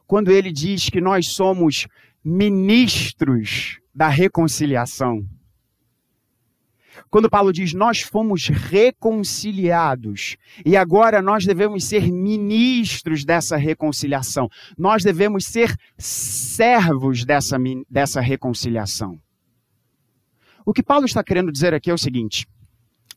quando 0.07 0.31
ele 0.31 0.51
diz 0.51 0.89
que 0.89 1.01
nós 1.01 1.27
somos 1.27 1.87
ministros 2.23 3.79
da 3.93 4.07
reconciliação. 4.07 5.25
Quando 7.09 7.29
Paulo 7.29 7.53
diz 7.53 7.73
nós 7.73 8.01
fomos 8.01 8.47
reconciliados 8.47 10.37
e 10.65 10.75
agora 10.75 11.21
nós 11.21 11.45
devemos 11.45 11.85
ser 11.85 12.11
ministros 12.11 13.23
dessa 13.23 13.57
reconciliação, 13.57 14.49
nós 14.77 15.03
devemos 15.03 15.45
ser 15.45 15.75
servos 15.97 17.25
dessa, 17.25 17.57
dessa 17.89 18.21
reconciliação. 18.21 19.19
O 20.65 20.73
que 20.73 20.83
Paulo 20.83 21.05
está 21.05 21.23
querendo 21.23 21.51
dizer 21.51 21.73
aqui 21.73 21.89
é 21.89 21.93
o 21.93 21.97
seguinte: 21.97 22.47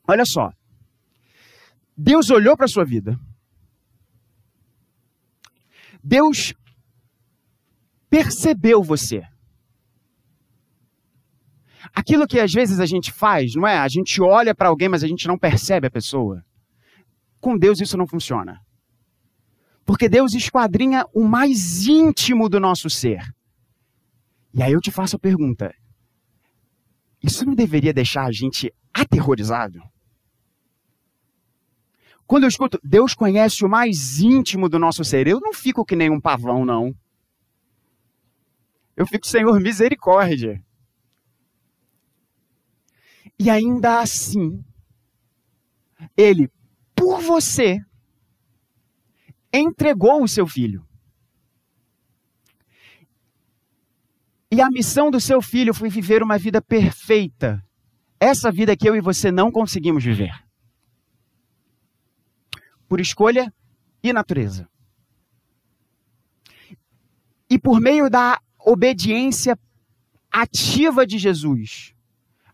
olha 0.07 0.25
só, 0.25 0.51
Deus 1.95 2.29
olhou 2.29 2.55
para 2.57 2.65
a 2.65 2.69
sua 2.69 2.85
vida, 2.85 3.19
Deus 6.03 6.53
percebeu 8.09 8.83
você. 8.83 9.23
Aquilo 11.93 12.27
que 12.27 12.39
às 12.39 12.51
vezes 12.51 12.79
a 12.79 12.85
gente 12.85 13.11
faz, 13.11 13.55
não 13.55 13.67
é? 13.67 13.77
A 13.77 13.87
gente 13.87 14.21
olha 14.21 14.53
para 14.53 14.69
alguém, 14.69 14.87
mas 14.87 15.03
a 15.03 15.07
gente 15.07 15.27
não 15.27 15.37
percebe 15.37 15.87
a 15.87 15.91
pessoa. 15.91 16.43
Com 17.39 17.57
Deus 17.57 17.81
isso 17.81 17.97
não 17.97 18.07
funciona. 18.07 18.59
Porque 19.85 20.07
Deus 20.07 20.33
esquadrinha 20.33 21.05
o 21.13 21.23
mais 21.23 21.85
íntimo 21.85 22.47
do 22.47 22.59
nosso 22.59 22.89
ser. 22.89 23.21
E 24.53 24.61
aí 24.61 24.71
eu 24.71 24.79
te 24.79 24.91
faço 24.91 25.15
a 25.15 25.19
pergunta: 25.19 25.73
isso 27.21 27.45
não 27.45 27.55
deveria 27.55 27.93
deixar 27.93 28.25
a 28.25 28.31
gente 28.31 28.73
aterrorizado? 28.93 29.81
Quando 32.25 32.43
eu 32.43 32.49
escuto, 32.49 32.79
Deus 32.83 33.13
conhece 33.13 33.65
o 33.65 33.69
mais 33.69 34.19
íntimo 34.19 34.69
do 34.69 34.79
nosso 34.79 35.03
ser, 35.03 35.27
eu 35.27 35.39
não 35.39 35.53
fico 35.53 35.85
que 35.85 35.95
nem 35.95 36.09
um 36.09 36.21
pavão, 36.21 36.65
não. 36.65 36.95
Eu 38.95 39.05
fico, 39.05 39.27
Senhor, 39.27 39.59
misericórdia. 39.59 40.63
E 43.43 43.49
ainda 43.49 43.99
assim, 43.99 44.63
ele, 46.15 46.49
por 46.95 47.19
você, 47.19 47.77
entregou 49.51 50.23
o 50.23 50.27
seu 50.29 50.47
filho. 50.47 50.87
E 54.49 54.61
a 54.61 54.69
missão 54.69 55.11
do 55.11 55.19
seu 55.19 55.41
filho 55.41 55.73
foi 55.73 55.89
viver 55.89 56.23
uma 56.23 56.37
vida 56.37 56.61
perfeita. 56.61 57.61
Essa 58.17 58.49
vida 58.49 58.77
que 58.77 58.87
eu 58.87 58.95
e 58.95 59.01
você 59.01 59.29
não 59.29 59.51
conseguimos 59.51 60.05
viver. 60.05 60.31
Por 62.87 63.01
escolha 63.01 63.53
e 64.01 64.13
natureza. 64.13 64.69
E 67.49 67.59
por 67.59 67.81
meio 67.81 68.09
da 68.09 68.39
obediência 68.57 69.59
ativa 70.31 71.05
de 71.05 71.17
Jesus, 71.17 71.92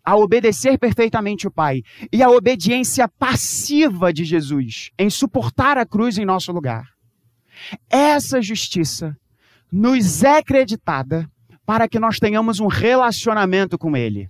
a 0.04 0.16
obedecer 0.16 0.78
perfeitamente 0.78 1.48
o 1.48 1.52
Pai 1.52 1.82
e 2.12 2.24
a 2.24 2.30
obediência 2.30 3.08
passiva 3.08 4.12
de 4.12 4.24
Jesus 4.24 4.90
em 4.98 5.10
suportar 5.10 5.78
a 5.78 5.86
cruz 5.86 6.18
em 6.18 6.26
nosso 6.26 6.52
lugar. 6.52 6.86
Essa 7.90 8.42
justiça 8.42 9.16
nos 9.72 10.24
é 10.24 10.42
creditada 10.42 11.30
para 11.66 11.88
que 11.88 12.00
nós 12.00 12.18
tenhamos 12.18 12.60
um 12.60 12.68
relacionamento 12.68 13.78
com 13.78 13.96
Ele. 13.96 14.30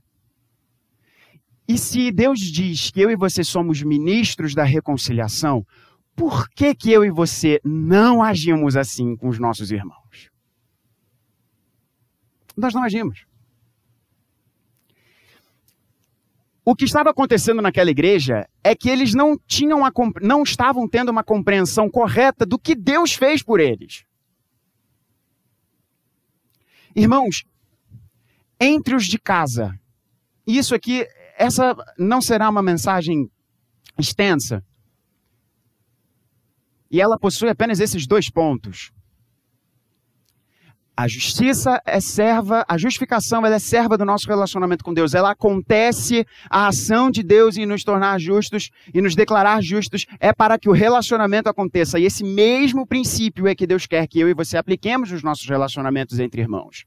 E 1.68 1.78
se 1.78 2.12
Deus 2.12 2.40
diz 2.40 2.90
que 2.90 3.00
eu 3.00 3.12
e 3.12 3.16
você 3.16 3.44
somos 3.44 3.82
ministros 3.84 4.56
da 4.56 4.64
reconciliação, 4.64 5.64
por 6.16 6.50
que, 6.50 6.76
que 6.76 6.92
eu 6.92 7.06
e 7.06 7.12
você 7.12 7.62
não 7.64 8.22
agimos 8.22 8.76
assim 8.76 9.16
com 9.16 9.30
os 9.30 9.40
nossos 9.40 9.72
irmãos? 9.72 10.30
Nós 12.58 12.74
não 12.74 12.84
agimos. 12.84 13.29
O 16.70 16.76
que 16.76 16.86
estava 16.86 17.10
acontecendo 17.10 17.64
naquela 17.64 17.90
igreja 17.90 18.48
é 18.64 18.76
que 18.76 18.90
eles 18.90 19.16
não 19.16 19.36
tinham 19.48 19.84
a, 19.84 19.92
não 20.22 20.44
estavam 20.44 20.88
tendo 20.88 21.10
uma 21.10 21.24
compreensão 21.24 21.90
correta 21.90 22.46
do 22.46 22.60
que 22.60 22.76
Deus 22.76 23.12
fez 23.12 23.42
por 23.42 23.60
eles. 23.60 24.06
Irmãos, 26.96 27.44
entre 28.62 28.94
os 28.94 29.06
de 29.06 29.18
casa, 29.18 29.80
isso 30.46 30.76
aqui, 30.76 31.08
essa 31.36 31.76
não 31.98 32.22
será 32.22 32.48
uma 32.48 32.62
mensagem 32.62 33.32
extensa. 33.98 34.64
E 36.92 37.02
ela 37.02 37.18
possui 37.18 37.50
apenas 37.50 37.80
esses 37.80 38.06
dois 38.06 38.30
pontos. 38.30 38.92
A 41.00 41.08
justiça 41.08 41.82
é 41.86 42.02
serva, 42.02 42.66
a 42.68 42.78
justificação 42.78 43.46
é 43.46 43.58
serva 43.58 43.98
do 43.98 44.04
nosso 44.04 44.28
relacionamento 44.28 44.84
com 44.84 44.94
Deus. 44.94 45.14
Ela 45.14 45.32
acontece, 45.32 46.28
a 46.50 46.68
ação 46.68 47.10
de 47.10 47.24
Deus 47.24 47.56
em 47.56 47.66
nos 47.66 47.86
tornar 47.86 48.20
justos 48.20 48.70
e 48.94 49.02
nos 49.02 49.16
declarar 49.16 49.64
justos 49.64 50.06
é 50.20 50.34
para 50.34 50.60
que 50.60 50.68
o 50.68 50.74
relacionamento 50.74 51.48
aconteça. 51.48 51.98
E 51.98 52.04
esse 52.04 52.22
mesmo 52.22 52.86
princípio 52.86 53.48
é 53.48 53.56
que 53.56 53.66
Deus 53.66 53.86
quer 53.86 54.06
que 54.08 54.20
eu 54.20 54.28
e 54.28 54.34
você 54.34 54.58
apliquemos 54.58 55.10
nos 55.10 55.24
nossos 55.24 55.48
relacionamentos 55.48 56.20
entre 56.20 56.42
irmãos. 56.42 56.84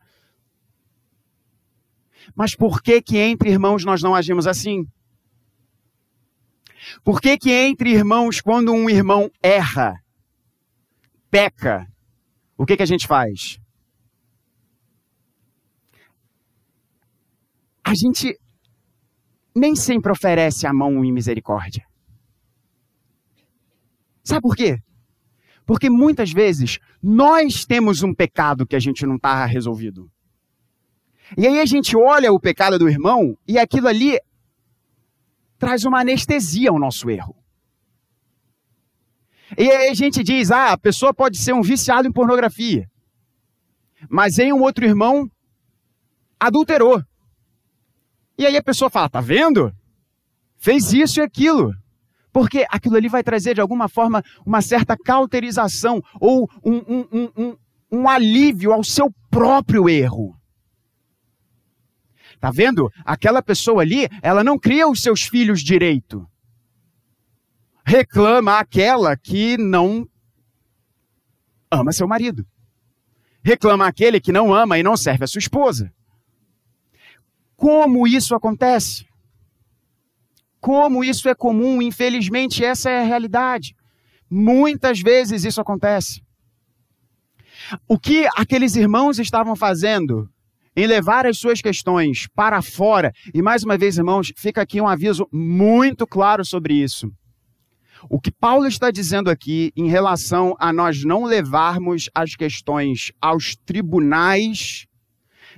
Mas 2.36 2.54
por 2.54 2.82
que 2.82 3.00
que 3.00 3.16
entre 3.16 3.48
irmãos 3.48 3.82
nós 3.82 4.02
não 4.02 4.14
agimos 4.14 4.46
assim? 4.46 4.86
Por 7.02 7.18
que 7.18 7.38
que 7.38 7.50
entre 7.50 7.92
irmãos, 7.92 8.42
quando 8.42 8.74
um 8.74 8.90
irmão 8.90 9.30
erra, 9.42 9.94
peca, 11.30 11.86
o 12.58 12.66
que 12.66 12.76
que 12.76 12.82
a 12.82 12.86
gente 12.86 13.06
faz? 13.06 13.61
A 17.92 17.94
gente 17.94 18.38
nem 19.54 19.76
sempre 19.76 20.10
oferece 20.10 20.66
a 20.66 20.72
mão 20.72 21.04
em 21.04 21.12
misericórdia. 21.12 21.84
Sabe 24.24 24.40
por 24.40 24.56
quê? 24.56 24.78
Porque 25.66 25.90
muitas 25.90 26.32
vezes 26.32 26.78
nós 27.02 27.66
temos 27.66 28.02
um 28.02 28.14
pecado 28.14 28.66
que 28.66 28.74
a 28.74 28.80
gente 28.80 29.04
não 29.04 29.16
está 29.16 29.44
resolvido. 29.44 30.10
E 31.36 31.46
aí 31.46 31.60
a 31.60 31.66
gente 31.66 31.94
olha 31.94 32.32
o 32.32 32.40
pecado 32.40 32.78
do 32.78 32.88
irmão 32.88 33.36
e 33.46 33.58
aquilo 33.58 33.88
ali 33.88 34.18
traz 35.58 35.84
uma 35.84 36.00
anestesia 36.00 36.70
ao 36.70 36.78
nosso 36.78 37.10
erro. 37.10 37.36
E 39.58 39.70
aí 39.70 39.90
a 39.90 39.94
gente 39.94 40.22
diz: 40.22 40.50
ah, 40.50 40.72
a 40.72 40.78
pessoa 40.78 41.12
pode 41.12 41.36
ser 41.36 41.52
um 41.52 41.60
viciado 41.60 42.08
em 42.08 42.12
pornografia, 42.12 42.88
mas 44.08 44.38
em 44.38 44.50
um 44.50 44.62
outro 44.62 44.86
irmão 44.86 45.30
adulterou. 46.40 47.02
E 48.42 48.46
aí 48.46 48.56
a 48.56 48.62
pessoa 48.62 48.90
fala: 48.90 49.08
tá 49.08 49.20
vendo? 49.20 49.72
Fez 50.58 50.92
isso 50.92 51.20
e 51.20 51.22
aquilo. 51.22 51.72
Porque 52.32 52.66
aquilo 52.68 52.96
ali 52.96 53.08
vai 53.08 53.22
trazer, 53.22 53.54
de 53.54 53.60
alguma 53.60 53.88
forma, 53.88 54.24
uma 54.44 54.60
certa 54.60 54.96
cauterização 54.96 56.02
ou 56.20 56.50
um, 56.64 56.76
um, 56.78 57.30
um, 57.36 57.56
um 57.88 58.08
alívio 58.08 58.72
ao 58.72 58.82
seu 58.82 59.14
próprio 59.30 59.88
erro. 59.88 60.36
Tá 62.40 62.50
vendo? 62.50 62.90
Aquela 63.04 63.40
pessoa 63.40 63.82
ali, 63.82 64.08
ela 64.20 64.42
não 64.42 64.58
cria 64.58 64.88
os 64.88 65.00
seus 65.00 65.22
filhos 65.22 65.62
direito. 65.62 66.26
Reclama 67.86 68.58
aquela 68.58 69.16
que 69.16 69.56
não 69.56 70.08
ama 71.70 71.92
seu 71.92 72.08
marido. 72.08 72.44
Reclama 73.44 73.86
aquele 73.86 74.20
que 74.20 74.32
não 74.32 74.52
ama 74.52 74.78
e 74.78 74.82
não 74.82 74.96
serve 74.96 75.22
a 75.22 75.28
sua 75.28 75.38
esposa. 75.38 75.92
Como 77.62 78.08
isso 78.08 78.34
acontece? 78.34 79.06
Como 80.60 81.04
isso 81.04 81.28
é 81.28 81.34
comum, 81.34 81.80
infelizmente 81.80 82.64
essa 82.64 82.90
é 82.90 83.02
a 83.02 83.04
realidade. 83.04 83.76
Muitas 84.28 85.00
vezes 85.00 85.44
isso 85.44 85.60
acontece. 85.60 86.22
O 87.86 87.96
que 88.00 88.26
aqueles 88.36 88.74
irmãos 88.74 89.20
estavam 89.20 89.54
fazendo 89.54 90.28
em 90.74 90.88
levar 90.88 91.24
as 91.24 91.38
suas 91.38 91.60
questões 91.60 92.26
para 92.34 92.60
fora, 92.62 93.12
e 93.32 93.40
mais 93.40 93.62
uma 93.62 93.78
vez, 93.78 93.96
irmãos, 93.96 94.32
fica 94.36 94.60
aqui 94.60 94.80
um 94.80 94.88
aviso 94.88 95.28
muito 95.32 96.04
claro 96.04 96.44
sobre 96.44 96.74
isso. 96.74 97.12
O 98.10 98.20
que 98.20 98.32
Paulo 98.32 98.66
está 98.66 98.90
dizendo 98.90 99.30
aqui 99.30 99.70
em 99.76 99.88
relação 99.88 100.56
a 100.58 100.72
nós 100.72 101.04
não 101.04 101.22
levarmos 101.22 102.10
as 102.12 102.34
questões 102.34 103.12
aos 103.20 103.54
tribunais 103.54 104.88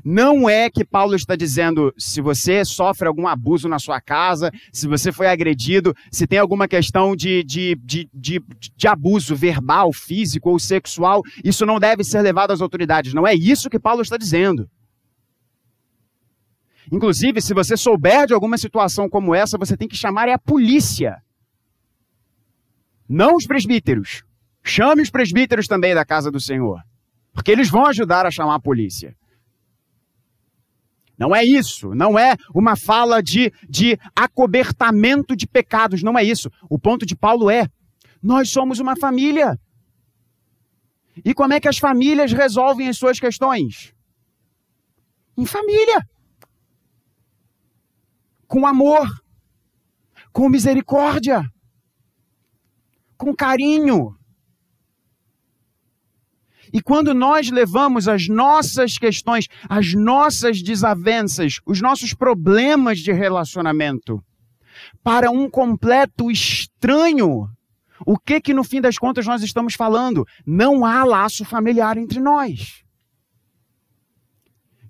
não 0.02 0.48
é 0.48 0.70
que 0.70 0.84
Paulo 0.84 1.14
está 1.14 1.36
dizendo 1.36 1.92
se 1.98 2.20
você 2.20 2.64
sofre 2.64 3.06
algum 3.06 3.26
abuso 3.26 3.68
na 3.68 3.78
sua 3.78 4.00
casa, 4.00 4.50
se 4.72 4.88
você 4.88 5.12
foi 5.12 5.26
agredido, 5.26 5.94
se 6.10 6.26
tem 6.26 6.38
alguma 6.38 6.66
questão 6.66 7.14
de, 7.14 7.44
de, 7.44 7.76
de, 7.82 8.08
de, 8.12 8.42
de 8.76 8.88
abuso 8.88 9.36
verbal, 9.36 9.92
físico 9.92 10.50
ou 10.50 10.58
sexual, 10.58 11.22
isso 11.44 11.66
não 11.66 11.78
deve 11.78 12.02
ser 12.02 12.22
levado 12.22 12.52
às 12.52 12.60
autoridades. 12.60 13.12
Não 13.12 13.26
é 13.26 13.34
isso 13.34 13.70
que 13.70 13.78
Paulo 13.78 14.02
está 14.02 14.16
dizendo. 14.16 14.68
Inclusive, 16.90 17.40
se 17.40 17.54
você 17.54 17.76
souber 17.76 18.26
de 18.26 18.34
alguma 18.34 18.58
situação 18.58 19.08
como 19.08 19.34
essa, 19.34 19.58
você 19.58 19.76
tem 19.76 19.88
que 19.88 19.96
chamar 19.96 20.28
é 20.28 20.32
a 20.32 20.38
polícia. 20.38 21.22
Não 23.08 23.36
os 23.36 23.46
presbíteros. 23.46 24.22
Chame 24.62 25.02
os 25.02 25.10
presbíteros 25.10 25.66
também 25.66 25.94
da 25.94 26.04
casa 26.04 26.30
do 26.30 26.40
Senhor. 26.40 26.80
Porque 27.32 27.50
eles 27.50 27.68
vão 27.68 27.86
ajudar 27.86 28.26
a 28.26 28.30
chamar 28.30 28.56
a 28.56 28.60
polícia. 28.60 29.14
Não 31.18 31.34
é 31.34 31.44
isso. 31.44 31.94
Não 31.94 32.18
é 32.18 32.36
uma 32.54 32.76
fala 32.76 33.22
de, 33.22 33.52
de 33.68 33.98
acobertamento 34.14 35.36
de 35.36 35.46
pecados. 35.46 36.02
Não 36.02 36.18
é 36.18 36.24
isso. 36.24 36.50
O 36.68 36.78
ponto 36.78 37.06
de 37.06 37.16
Paulo 37.16 37.50
é: 37.50 37.68
nós 38.22 38.50
somos 38.50 38.80
uma 38.80 38.96
família. 38.96 39.58
E 41.24 41.32
como 41.32 41.52
é 41.52 41.60
que 41.60 41.68
as 41.68 41.78
famílias 41.78 42.32
resolvem 42.32 42.88
as 42.88 42.98
suas 42.98 43.20
questões? 43.20 43.94
Em 45.36 45.46
família. 45.46 46.00
Com 48.48 48.66
amor. 48.66 49.08
Com 50.32 50.48
misericórdia. 50.48 51.44
Com 53.16 53.34
carinho. 53.34 54.16
E 56.72 56.80
quando 56.80 57.14
nós 57.14 57.50
levamos 57.50 58.08
as 58.08 58.28
nossas 58.28 58.98
questões, 58.98 59.48
as 59.68 59.94
nossas 59.94 60.62
desavenças, 60.62 61.60
os 61.66 61.80
nossos 61.80 62.14
problemas 62.14 62.98
de 62.98 63.12
relacionamento 63.12 64.22
para 65.02 65.30
um 65.30 65.48
completo 65.48 66.30
estranho, 66.30 67.48
o 68.06 68.18
que 68.18 68.40
que 68.40 68.54
no 68.54 68.64
fim 68.64 68.80
das 68.80 68.98
contas 68.98 69.26
nós 69.26 69.42
estamos 69.42 69.74
falando? 69.74 70.26
Não 70.46 70.84
há 70.84 71.04
laço 71.04 71.44
familiar 71.44 71.96
entre 71.96 72.20
nós. 72.20 72.82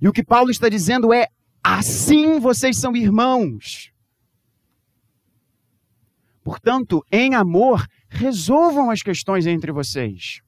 E 0.01 0.09
o 0.09 0.13
que 0.13 0.25
Paulo 0.25 0.51
está 0.51 0.69
dizendo 0.69 1.13
é: 1.13 1.29
assim 1.63 2.39
vocês 2.39 2.77
são 2.77 2.97
irmãos. 2.97 3.91
Portanto, 6.43 7.03
em 7.11 7.35
amor, 7.35 7.87
resolvam 8.09 8.91
as 8.91 9.03
questões 9.03 9.47
entre 9.47 9.73
vocês. 9.73 10.43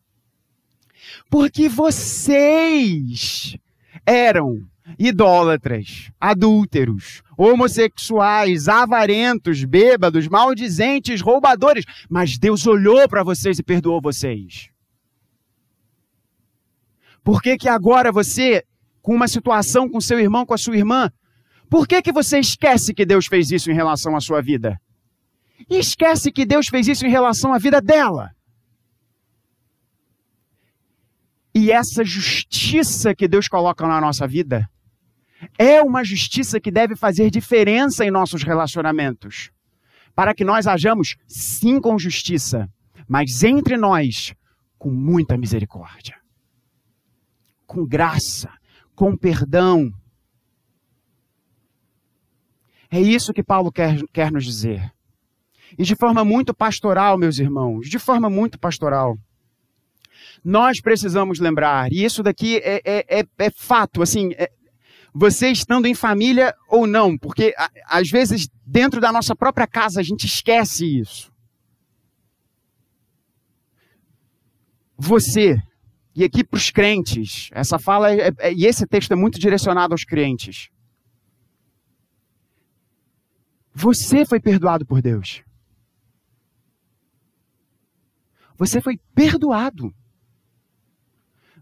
Porque 1.30 1.68
vocês 1.68 3.56
eram 4.04 4.66
idólatras, 4.98 6.10
adúlteros, 6.20 7.22
homossexuais, 7.36 8.68
avarentos, 8.68 9.64
bêbados, 9.64 10.28
maldizentes, 10.28 11.20
roubadores. 11.20 11.84
Mas 12.08 12.38
Deus 12.38 12.66
olhou 12.66 13.08
para 13.08 13.22
vocês 13.22 13.58
e 13.58 13.62
perdoou 13.62 14.00
vocês. 14.00 14.68
Por 17.24 17.42
que, 17.42 17.56
que 17.56 17.68
agora 17.68 18.12
você, 18.12 18.62
com 19.02 19.14
uma 19.14 19.26
situação 19.26 19.88
com 19.88 20.00
seu 20.00 20.20
irmão, 20.20 20.46
com 20.46 20.54
a 20.54 20.58
sua 20.58 20.76
irmã, 20.76 21.10
por 21.68 21.88
que, 21.88 22.00
que 22.00 22.12
você 22.12 22.38
esquece 22.38 22.94
que 22.94 23.04
Deus 23.04 23.26
fez 23.26 23.50
isso 23.50 23.70
em 23.70 23.74
relação 23.74 24.14
à 24.14 24.20
sua 24.20 24.40
vida? 24.40 24.80
E 25.68 25.78
esquece 25.78 26.30
que 26.30 26.46
Deus 26.46 26.68
fez 26.68 26.86
isso 26.86 27.04
em 27.04 27.10
relação 27.10 27.52
à 27.52 27.58
vida 27.58 27.80
dela. 27.80 28.30
E 31.58 31.72
essa 31.72 32.04
justiça 32.04 33.14
que 33.14 33.26
Deus 33.26 33.48
coloca 33.48 33.86
na 33.88 33.98
nossa 33.98 34.28
vida 34.28 34.68
é 35.58 35.80
uma 35.80 36.04
justiça 36.04 36.60
que 36.60 36.70
deve 36.70 36.94
fazer 36.94 37.30
diferença 37.30 38.04
em 38.04 38.10
nossos 38.10 38.42
relacionamentos. 38.42 39.50
Para 40.14 40.34
que 40.34 40.44
nós 40.44 40.66
hajamos, 40.66 41.16
sim, 41.26 41.80
com 41.80 41.98
justiça, 41.98 42.68
mas 43.08 43.42
entre 43.42 43.78
nós, 43.78 44.34
com 44.76 44.90
muita 44.90 45.38
misericórdia, 45.38 46.20
com 47.66 47.86
graça, 47.86 48.52
com 48.94 49.16
perdão. 49.16 49.90
É 52.90 53.00
isso 53.00 53.32
que 53.32 53.42
Paulo 53.42 53.72
quer, 53.72 53.98
quer 54.12 54.30
nos 54.30 54.44
dizer. 54.44 54.92
E 55.78 55.84
de 55.84 55.96
forma 55.96 56.22
muito 56.22 56.52
pastoral, 56.52 57.16
meus 57.16 57.38
irmãos, 57.38 57.88
de 57.88 57.98
forma 57.98 58.28
muito 58.28 58.58
pastoral 58.58 59.16
nós 60.44 60.80
precisamos 60.80 61.38
lembrar, 61.38 61.92
e 61.92 62.04
isso 62.04 62.22
daqui 62.22 62.58
é, 62.58 62.80
é, 62.84 63.20
é, 63.20 63.24
é 63.38 63.50
fato, 63.50 64.02
assim, 64.02 64.32
é, 64.34 64.50
você 65.14 65.48
estando 65.50 65.86
em 65.86 65.94
família 65.94 66.54
ou 66.68 66.86
não, 66.86 67.16
porque 67.16 67.54
a, 67.56 67.70
às 67.86 68.10
vezes 68.10 68.48
dentro 68.66 69.00
da 69.00 69.10
nossa 69.10 69.34
própria 69.34 69.66
casa 69.66 70.00
a 70.00 70.02
gente 70.02 70.26
esquece 70.26 71.00
isso. 71.00 71.32
Você, 74.98 75.56
e 76.14 76.24
aqui 76.24 76.44
para 76.44 76.56
os 76.56 76.70
crentes, 76.70 77.48
essa 77.52 77.78
fala 77.78 78.12
é, 78.12 78.30
é, 78.38 78.52
e 78.52 78.66
esse 78.66 78.86
texto 78.86 79.12
é 79.12 79.16
muito 79.16 79.38
direcionado 79.38 79.94
aos 79.94 80.04
crentes. 80.04 80.68
Você 83.72 84.24
foi 84.24 84.40
perdoado 84.40 84.86
por 84.86 85.02
Deus. 85.02 85.42
Você 88.58 88.80
foi 88.80 88.98
perdoado. 89.14 89.94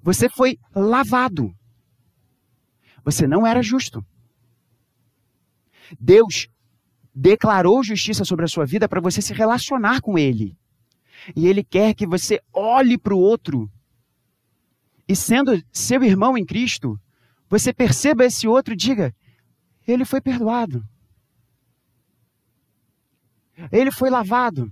Você 0.04 0.28
foi 0.28 0.58
lavado. 0.76 1.56
Você 3.02 3.26
não 3.26 3.46
era 3.46 3.62
justo. 3.62 4.04
Deus 5.98 6.46
declarou 7.14 7.82
justiça 7.82 8.22
sobre 8.22 8.44
a 8.44 8.48
sua 8.48 8.66
vida 8.66 8.86
para 8.86 9.00
você 9.00 9.22
se 9.22 9.32
relacionar 9.32 10.02
com 10.02 10.18
Ele. 10.18 10.58
E 11.34 11.46
Ele 11.46 11.64
quer 11.64 11.94
que 11.94 12.06
você 12.06 12.38
olhe 12.52 12.98
para 12.98 13.14
o 13.14 13.18
outro. 13.18 13.70
E 15.08 15.16
sendo 15.16 15.58
seu 15.72 16.04
irmão 16.04 16.36
em 16.36 16.44
Cristo, 16.44 17.00
você 17.48 17.72
perceba 17.72 18.26
esse 18.26 18.46
outro 18.46 18.74
e 18.74 18.76
diga: 18.76 19.14
Ele 19.88 20.04
foi 20.04 20.20
perdoado. 20.20 20.86
Ele 23.72 23.90
foi 23.90 24.10
lavado. 24.10 24.70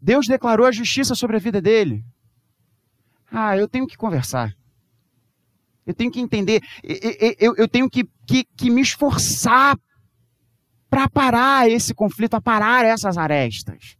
Deus 0.00 0.26
declarou 0.26 0.66
a 0.66 0.72
justiça 0.72 1.14
sobre 1.14 1.36
a 1.36 1.40
vida 1.40 1.62
dele. 1.62 2.04
Ah, 3.32 3.56
eu 3.56 3.66
tenho 3.66 3.86
que 3.86 3.96
conversar. 3.96 4.54
Eu 5.86 5.94
tenho 5.94 6.10
que 6.10 6.20
entender. 6.20 6.62
Eu, 6.82 7.34
eu, 7.40 7.54
eu 7.56 7.68
tenho 7.68 7.88
que, 7.88 8.04
que, 8.26 8.44
que 8.56 8.70
me 8.70 8.82
esforçar 8.82 9.76
para 10.90 11.08
parar 11.08 11.70
esse 11.70 11.94
conflito, 11.94 12.34
a 12.34 12.40
parar 12.40 12.84
essas 12.84 13.16
arestas. 13.16 13.96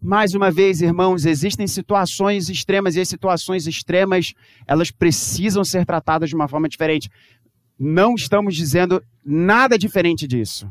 Mais 0.00 0.34
uma 0.34 0.50
vez, 0.50 0.80
irmãos, 0.80 1.26
existem 1.26 1.66
situações 1.66 2.48
extremas 2.48 2.96
e 2.96 3.00
as 3.00 3.08
situações 3.08 3.66
extremas, 3.66 4.32
elas 4.66 4.90
precisam 4.90 5.62
ser 5.62 5.84
tratadas 5.84 6.30
de 6.30 6.34
uma 6.34 6.48
forma 6.48 6.68
diferente. 6.68 7.10
Não 7.78 8.14
estamos 8.14 8.56
dizendo 8.56 9.02
nada 9.24 9.78
diferente 9.78 10.26
disso. 10.26 10.70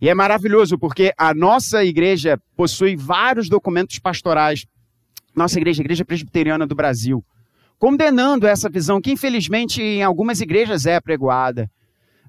E 0.00 0.08
é 0.08 0.14
maravilhoso 0.14 0.76
porque 0.76 1.12
a 1.16 1.32
nossa 1.32 1.84
igreja 1.84 2.40
possui 2.56 2.96
vários 2.96 3.48
documentos 3.48 3.98
pastorais 3.98 4.66
nossa 5.34 5.58
igreja, 5.58 5.82
a 5.82 5.84
Igreja 5.84 6.04
Presbiteriana 6.04 6.66
do 6.66 6.74
Brasil, 6.74 7.24
condenando 7.78 8.46
essa 8.46 8.70
visão 8.70 9.00
que, 9.00 9.12
infelizmente, 9.12 9.82
em 9.82 10.02
algumas 10.02 10.40
igrejas 10.40 10.86
é 10.86 11.00
pregoada, 11.00 11.70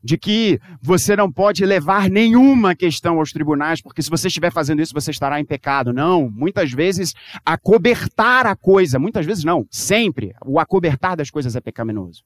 de 0.04 0.18
que 0.18 0.60
você 0.82 1.16
não 1.16 1.32
pode 1.32 1.66
levar 1.66 2.10
nenhuma 2.10 2.76
questão 2.76 3.18
aos 3.18 3.32
tribunais, 3.32 3.82
porque 3.82 4.04
se 4.04 4.10
você 4.10 4.28
estiver 4.28 4.52
fazendo 4.52 4.82
isso, 4.82 4.94
você 4.94 5.10
estará 5.10 5.40
em 5.40 5.46
pecado. 5.46 5.92
Não, 5.92 6.30
muitas 6.30 6.72
vezes 6.72 7.14
acobertar 7.44 8.46
a 8.46 8.56
coisa, 8.56 9.00
muitas 9.00 9.26
vezes 9.26 9.44
não, 9.44 9.66
sempre, 9.72 10.36
o 10.46 10.60
acobertar 10.60 11.16
das 11.18 11.32
coisas 11.32 11.56
é 11.56 11.62
pecaminoso. 11.62 12.24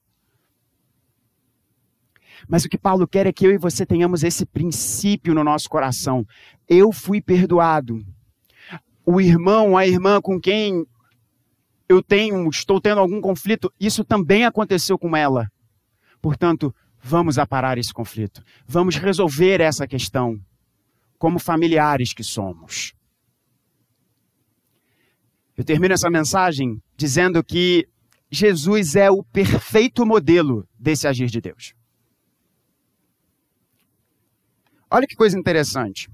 Mas 2.46 2.64
o 2.64 2.68
que 2.68 2.78
Paulo 2.78 3.06
quer 3.06 3.26
é 3.26 3.32
que 3.32 3.46
eu 3.46 3.50
e 3.50 3.58
você 3.58 3.86
tenhamos 3.86 4.22
esse 4.24 4.44
princípio 4.44 5.34
no 5.34 5.44
nosso 5.44 5.68
coração. 5.68 6.26
Eu 6.68 6.92
fui 6.92 7.20
perdoado 7.20 8.04
o 9.04 9.20
irmão, 9.20 9.76
a 9.76 9.86
irmã 9.86 10.20
com 10.20 10.40
quem 10.40 10.86
eu 11.88 12.02
tenho, 12.02 12.48
estou 12.48 12.80
tendo 12.80 13.00
algum 13.00 13.20
conflito, 13.20 13.72
isso 13.78 14.04
também 14.04 14.44
aconteceu 14.44 14.98
com 14.98 15.16
ela. 15.16 15.50
Portanto, 16.22 16.74
vamos 17.02 17.38
aparar 17.38 17.78
esse 17.78 17.92
conflito. 17.92 18.44
Vamos 18.66 18.96
resolver 18.96 19.60
essa 19.60 19.86
questão 19.86 20.40
como 21.18 21.38
familiares 21.38 22.12
que 22.12 22.22
somos. 22.22 22.94
Eu 25.56 25.64
termino 25.64 25.92
essa 25.92 26.08
mensagem 26.08 26.80
dizendo 26.96 27.42
que 27.42 27.86
Jesus 28.30 28.94
é 28.94 29.10
o 29.10 29.24
perfeito 29.24 30.06
modelo 30.06 30.66
desse 30.78 31.08
agir 31.08 31.26
de 31.26 31.40
Deus. 31.40 31.74
Olha 34.90 35.06
que 35.06 35.16
coisa 35.16 35.38
interessante. 35.38 36.08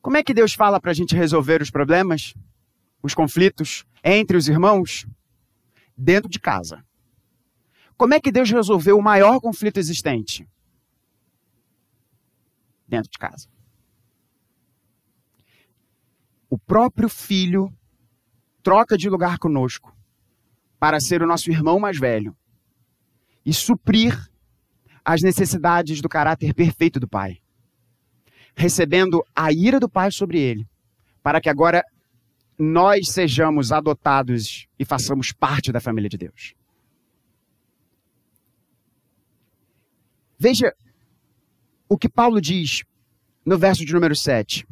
Como 0.00 0.16
é 0.16 0.22
que 0.22 0.34
Deus 0.34 0.54
fala 0.54 0.80
para 0.80 0.90
a 0.90 0.94
gente 0.94 1.14
resolver 1.14 1.60
os 1.60 1.70
problemas, 1.70 2.34
os 3.02 3.14
conflitos 3.14 3.84
entre 4.02 4.36
os 4.36 4.48
irmãos? 4.48 5.06
Dentro 5.96 6.28
de 6.28 6.38
casa. 6.38 6.84
Como 7.96 8.14
é 8.14 8.20
que 8.20 8.30
Deus 8.30 8.50
resolveu 8.50 8.96
o 8.96 9.02
maior 9.02 9.40
conflito 9.40 9.78
existente? 9.78 10.48
Dentro 12.86 13.10
de 13.10 13.18
casa. 13.18 13.48
O 16.48 16.56
próprio 16.56 17.08
filho 17.08 17.72
troca 18.62 18.96
de 18.96 19.10
lugar 19.10 19.38
conosco 19.38 19.94
para 20.78 21.00
ser 21.00 21.22
o 21.22 21.26
nosso 21.26 21.50
irmão 21.50 21.80
mais 21.80 21.98
velho 21.98 22.36
e 23.44 23.52
suprir 23.52 24.30
as 25.04 25.22
necessidades 25.22 26.00
do 26.00 26.08
caráter 26.08 26.54
perfeito 26.54 27.00
do 27.00 27.08
pai, 27.08 27.42
recebendo 28.58 29.24
a 29.34 29.52
ira 29.52 29.78
do 29.78 29.88
pai 29.88 30.10
sobre 30.10 30.40
ele, 30.40 30.66
para 31.22 31.40
que 31.40 31.48
agora 31.48 31.84
nós 32.58 33.08
sejamos 33.10 33.70
adotados 33.70 34.66
e 34.76 34.84
façamos 34.84 35.30
parte 35.30 35.70
da 35.70 35.80
família 35.80 36.10
de 36.10 36.18
Deus. 36.18 36.54
Veja 40.36 40.74
o 41.88 41.96
que 41.96 42.08
Paulo 42.08 42.40
diz 42.40 42.82
no 43.46 43.56
verso 43.56 43.84
de 43.84 43.94
número 43.94 44.16
7. 44.16 44.66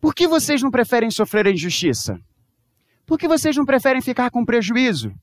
Por 0.00 0.12
que 0.12 0.26
vocês 0.26 0.60
não 0.60 0.70
preferem 0.72 1.10
sofrer 1.10 1.46
a 1.46 1.52
injustiça? 1.52 2.18
Por 3.06 3.16
que 3.16 3.28
vocês 3.28 3.56
não 3.56 3.64
preferem 3.64 4.02
ficar 4.02 4.28
com 4.30 4.44
prejuízo? 4.44 5.14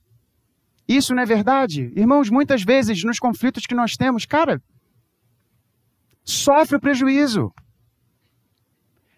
Isso 0.87 1.13
não 1.13 1.23
é 1.23 1.25
verdade? 1.25 1.91
Irmãos, 1.93 2.29
muitas 2.29 2.63
vezes 2.63 3.03
nos 3.03 3.19
conflitos 3.19 3.65
que 3.65 3.75
nós 3.75 3.97
temos, 3.97 4.25
cara, 4.25 4.61
sofre 6.23 6.77
o 6.77 6.81
prejuízo. 6.81 7.53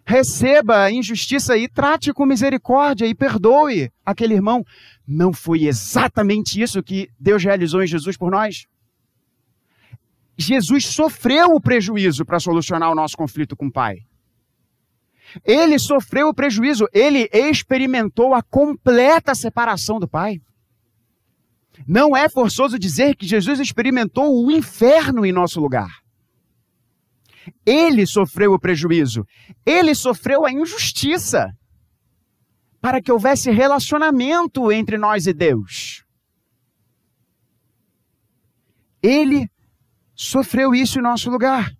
Receba 0.05 0.83
a 0.83 0.91
injustiça 0.91 1.57
e 1.57 1.67
trate 1.67 2.11
com 2.13 2.25
misericórdia 2.25 3.05
e 3.05 3.15
perdoe 3.15 3.89
aquele 4.05 4.33
irmão. 4.33 4.65
Não 5.07 5.31
foi 5.31 5.65
exatamente 5.65 6.61
isso 6.61 6.83
que 6.83 7.09
Deus 7.19 7.43
realizou 7.43 7.81
em 7.81 7.87
Jesus 7.87 8.17
por 8.17 8.29
nós? 8.29 8.65
Jesus 10.37 10.87
sofreu 10.87 11.51
o 11.51 11.61
prejuízo 11.61 12.25
para 12.25 12.39
solucionar 12.39 12.91
o 12.91 12.95
nosso 12.95 13.15
conflito 13.15 13.55
com 13.55 13.67
o 13.67 13.71
Pai. 13.71 13.99
Ele 15.45 15.79
sofreu 15.79 16.27
o 16.27 16.33
prejuízo, 16.33 16.85
ele 16.93 17.29
experimentou 17.31 18.33
a 18.33 18.43
completa 18.43 19.33
separação 19.33 19.99
do 19.99 20.07
Pai. 20.07 20.41
Não 21.87 22.15
é 22.15 22.29
forçoso 22.29 22.77
dizer 22.77 23.15
que 23.15 23.25
Jesus 23.25 23.59
experimentou 23.59 24.45
o 24.45 24.51
inferno 24.51 25.25
em 25.25 25.31
nosso 25.31 25.59
lugar. 25.59 26.02
Ele 27.65 28.05
sofreu 28.05 28.53
o 28.53 28.59
prejuízo, 28.59 29.25
ele 29.65 29.93
sofreu 29.95 30.45
a 30.45 30.51
injustiça 30.51 31.47
para 32.81 33.01
que 33.01 33.11
houvesse 33.11 33.49
relacionamento 33.49 34.71
entre 34.71 34.97
nós 34.97 35.25
e 35.25 35.33
Deus. 35.33 36.03
Ele 39.01 39.49
sofreu 40.15 40.73
isso 40.75 40.99
em 40.99 41.01
nosso 41.01 41.29
lugar, 41.29 41.71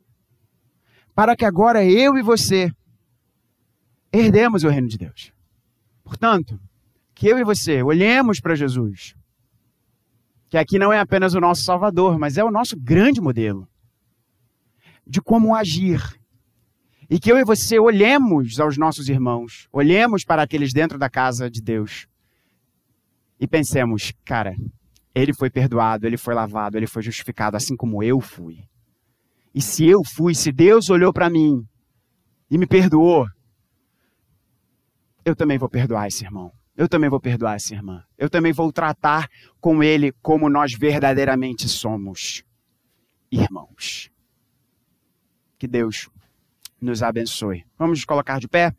para 1.14 1.36
que 1.36 1.46
agora 1.46 1.84
eu 1.84 2.18
e 2.18 2.22
você 2.22 2.72
herdemos 4.12 4.64
o 4.64 4.70
reino 4.70 4.88
de 4.88 4.98
Deus. 4.98 5.34
Portanto, 6.04 6.60
que 7.14 7.28
eu 7.28 7.38
e 7.38 7.44
você 7.44 7.82
olhemos 7.82 8.40
para 8.40 8.56
Jesus, 8.56 9.16
que 10.50 10.58
aqui 10.58 10.78
não 10.78 10.92
é 10.92 11.00
apenas 11.00 11.34
o 11.34 11.40
nosso 11.40 11.64
Salvador, 11.64 12.20
mas 12.20 12.38
é 12.38 12.44
o 12.44 12.52
nosso 12.52 12.78
grande 12.80 13.20
modelo 13.20 13.68
de 15.06 15.22
como 15.22 15.56
agir. 15.56 16.02
E 17.10 17.20
que 17.20 17.32
eu 17.32 17.38
e 17.38 17.44
você 17.44 17.78
olhemos 17.80 18.60
aos 18.60 18.78
nossos 18.78 19.10
irmãos, 19.10 19.68
olhemos 19.72 20.24
para 20.24 20.42
aqueles 20.42 20.74
dentro 20.74 20.98
da 20.98 21.10
casa 21.10 21.50
de 21.50 21.62
Deus 21.62 22.08
e 23.40 23.48
pensemos, 23.48 24.14
cara, 24.24 24.56
ele 25.14 25.34
foi 25.34 25.50
perdoado, 25.50 26.08
ele 26.08 26.18
foi 26.18 26.34
lavado, 26.34 26.78
ele 26.78 26.88
foi 26.88 27.04
justificado, 27.04 27.58
assim 27.58 27.76
como 27.76 28.02
eu 28.02 28.20
fui. 28.20 28.64
E 29.54 29.62
se 29.62 29.86
eu 29.86 30.02
fui, 30.04 30.34
se 30.34 30.52
Deus 30.52 30.90
olhou 30.90 31.14
para 31.14 31.30
mim 31.30 31.68
e 32.50 32.58
me 32.58 32.66
perdoou, 32.66 33.28
eu 35.26 35.36
também 35.36 35.58
vou 35.58 35.70
perdoar 35.70 36.08
esse 36.08 36.24
irmão. 36.24 36.52
Eu 36.76 36.90
também 36.90 37.10
vou 37.10 37.20
perdoar 37.20 37.56
essa 37.56 37.74
irmã. 37.74 38.04
Eu 38.18 38.30
também 38.30 38.52
vou 38.52 38.72
tratar 38.72 39.30
com 39.62 39.84
ele 39.84 40.12
como 40.22 40.50
nós 40.50 40.74
verdadeiramente 40.74 41.70
somos 41.70 42.44
irmãos. 43.32 44.10
Que 45.64 45.68
Deus 45.70 46.10
nos 46.82 47.02
abençoe. 47.02 47.64
Vamos 47.80 48.00
nos 48.00 48.06
colocar 48.06 48.38
de 48.38 48.50
pé? 48.50 48.76